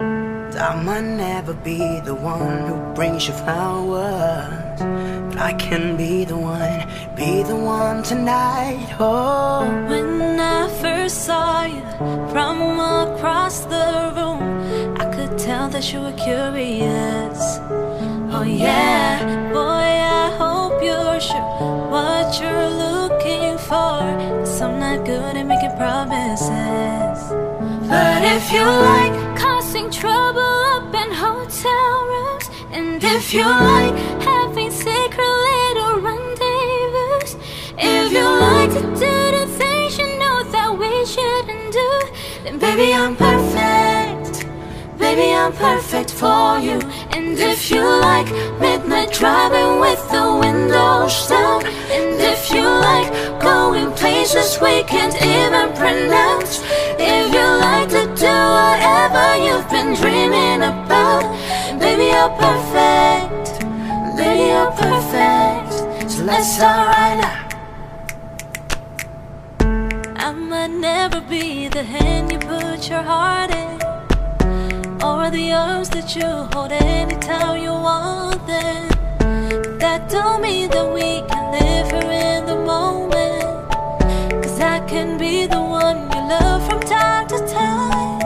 I 0.00 0.82
might 0.82 1.04
never 1.04 1.54
be 1.54 1.78
the 2.00 2.14
one 2.14 2.66
who 2.66 2.94
brings 2.94 3.28
you 3.28 3.34
flowers. 3.34 4.80
But 5.28 5.38
I 5.38 5.52
can 5.54 5.96
be 5.96 6.24
the 6.24 6.36
one, 6.36 6.86
be 7.16 7.42
the 7.42 7.56
one 7.56 8.02
tonight. 8.02 8.88
Oh, 8.98 9.66
When 9.88 10.40
I 10.40 10.68
first 10.80 11.24
saw 11.26 11.64
you 11.64 11.82
from 12.32 12.80
across 12.80 13.60
the 13.66 14.12
room, 14.16 14.96
I 15.00 15.04
could 15.14 15.38
tell 15.38 15.68
that 15.68 15.92
you 15.92 16.00
were 16.00 16.12
curious. 16.12 17.58
Oh, 18.30 18.42
yeah, 18.42 19.52
boy, 19.52 19.88
I 20.14 20.17
hope 20.78 20.84
you're 20.84 21.20
sure 21.20 21.90
what 21.90 22.40
you're 22.40 22.70
looking 22.70 23.58
for. 23.58 23.98
Cause 24.40 24.60
I'm 24.60 24.78
not 24.78 25.04
good 25.04 25.36
at 25.36 25.46
making 25.46 25.76
promises. 25.76 27.30
But 27.88 28.22
if 28.22 28.52
you 28.52 28.64
like 28.64 29.38
causing 29.38 29.90
trouble 29.90 30.40
up 30.40 30.94
in 30.94 31.10
hotel 31.12 31.94
rooms, 32.12 32.50
and 32.70 33.02
if 33.02 33.32
you 33.32 33.44
like 33.44 33.94
having 34.22 34.70
secret 34.70 35.32
little 35.48 36.00
rendezvous, 36.00 37.38
if 37.78 38.12
you 38.12 38.24
like 38.24 38.72
to 38.72 38.82
do 39.04 39.14
the 39.36 39.46
things 39.58 39.98
you 39.98 40.18
know 40.18 40.42
that 40.44 40.70
we 40.78 40.90
shouldn't 41.06 41.72
do, 41.72 41.90
then 42.44 42.58
baby, 42.58 42.94
I'm 42.94 43.16
perfect. 43.16 43.67
Baby, 45.08 45.32
I'm 45.32 45.54
perfect 45.54 46.10
for 46.10 46.58
you. 46.58 46.78
And 47.16 47.38
if 47.38 47.70
you 47.70 47.80
like 47.80 48.30
midnight 48.60 49.10
driving 49.10 49.80
with 49.80 50.02
the 50.10 50.36
windows 50.38 51.26
down, 51.28 51.64
and 51.64 52.20
if 52.20 52.52
you 52.52 52.60
like 52.60 53.08
going 53.40 53.90
places 53.92 54.58
we 54.60 54.82
can't 54.82 55.16
even 55.16 55.74
pronounce, 55.80 56.60
if 56.98 57.32
you 57.32 57.46
like 57.66 57.88
to 57.88 58.04
do 58.26 58.36
whatever 58.58 59.24
you've 59.44 59.68
been 59.70 59.94
dreaming 59.94 60.60
about, 60.60 61.24
baby, 61.80 62.08
you're 62.12 62.34
perfect. 62.44 63.64
Baby, 64.14 64.44
you're 64.52 64.72
perfect. 64.72 65.72
So 66.10 66.22
let's 66.24 66.54
start 66.54 66.86
right 66.94 67.16
now. 67.24 67.48
I 70.16 70.32
might 70.32 70.70
never 70.70 71.22
be 71.22 71.68
the 71.68 71.82
hand 71.82 72.30
you 72.30 72.38
put 72.40 72.90
your 72.90 73.00
heart 73.00 73.50
in 73.52 73.87
or 75.08 75.30
the 75.30 75.52
arms 75.52 75.88
that 75.90 76.14
you 76.16 76.28
hold 76.52 76.72
anytime 76.72 77.56
you 77.62 77.72
want 77.88 78.40
them. 78.46 78.88
That 79.82 80.00
don't 80.10 80.42
mean 80.42 80.68
that 80.70 80.88
we 80.98 81.08
can 81.30 81.44
live 81.56 81.86
here 81.94 82.12
in 82.28 82.40
the 82.50 82.58
moment. 82.72 83.48
Cause 84.42 84.60
I 84.60 84.78
can 84.92 85.16
be 85.16 85.46
the 85.46 85.62
one 85.82 85.98
you 86.12 86.22
love 86.34 86.60
from 86.68 86.80
time 86.80 87.26
to 87.32 87.38
time. 87.46 88.20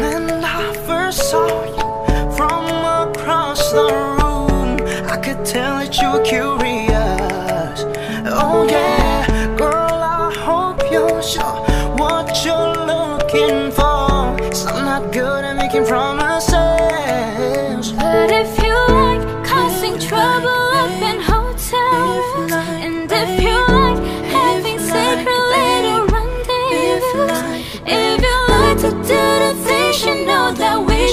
when 0.00 0.44
I 0.44 0.66
first 0.88 1.30
saw 1.30 1.48
you 1.78 1.88
from 2.36 2.64
across 3.04 3.60
the 3.72 3.86
room, 4.18 4.72
I 5.14 5.16
could 5.24 5.42
tell 5.52 5.74
that 5.80 5.92
you 6.00 6.08
were 6.12 6.24
curious. 6.24 6.75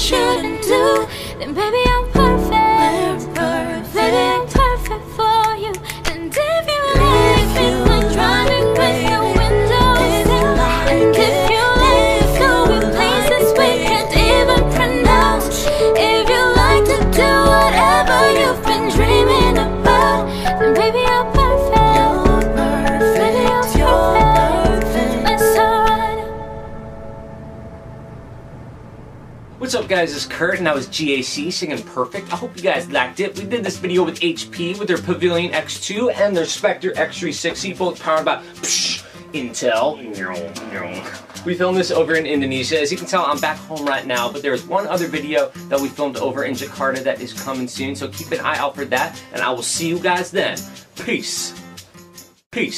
should 0.04 0.43
what's 29.74 29.86
up 29.86 29.89
guys, 29.89 30.15
it's 30.15 30.28
Kurt 30.28 30.59
and 30.59 30.67
that 30.67 30.76
was 30.76 30.88
GAC 30.88 31.51
singing 31.51 31.82
Perfect. 31.82 32.32
I 32.32 32.36
hope 32.36 32.55
you 32.55 32.61
guys 32.61 32.88
liked 32.91 33.19
it. 33.19 33.36
We 33.39 33.43
did 33.43 33.63
this 33.63 33.80
video 33.80 34.03
with 34.03 34.19
HP 34.19 34.78
with 34.78 34.88
their 34.88 34.99
Pavilion 34.99 35.51
X2 35.51 36.13
and 36.13 36.38
their 36.38 36.45
Spectre 36.45 36.91
X360, 36.91 37.76
both 37.76 37.99
powered 37.99 38.24
by 38.24 38.43
psh, 38.61 39.03
Intel. 39.34 39.97
We 41.43 41.55
filmed 41.55 41.78
this 41.78 41.89
over 41.89 42.13
in 42.13 42.28
Indonesia. 42.28 42.80
As 42.80 42.91
you 42.91 42.99
can 42.99 43.07
tell, 43.07 43.26
I'm 43.26 43.39
back 43.39 43.57
home 43.57 43.84
right 43.84 44.05
now, 44.05 44.32
but 44.32 44.43
there's 44.43 44.63
one 44.63 44.86
other 44.86 45.07
video 45.07 45.49
that 45.69 45.80
we 45.80 45.88
filmed 45.88 46.17
over 46.17 46.43
in 46.43 46.53
Jakarta 46.53 47.03
that 47.03 47.19
is 47.19 47.34
coming 47.34 47.67
soon, 47.67 47.95
so 47.95 48.07
keep 48.09 48.32
an 48.32 48.41
eye 48.41 48.57
out 48.57 48.76
for 48.76 48.86
that, 48.86 49.19
and 49.34 49.41
I 49.41 49.49
will 49.49 49.63
see 49.63 49.88
you 49.88 49.97
guys 49.97 50.30
then. 50.30 50.55
Peace. 50.97 51.59
Peace. 52.51 52.71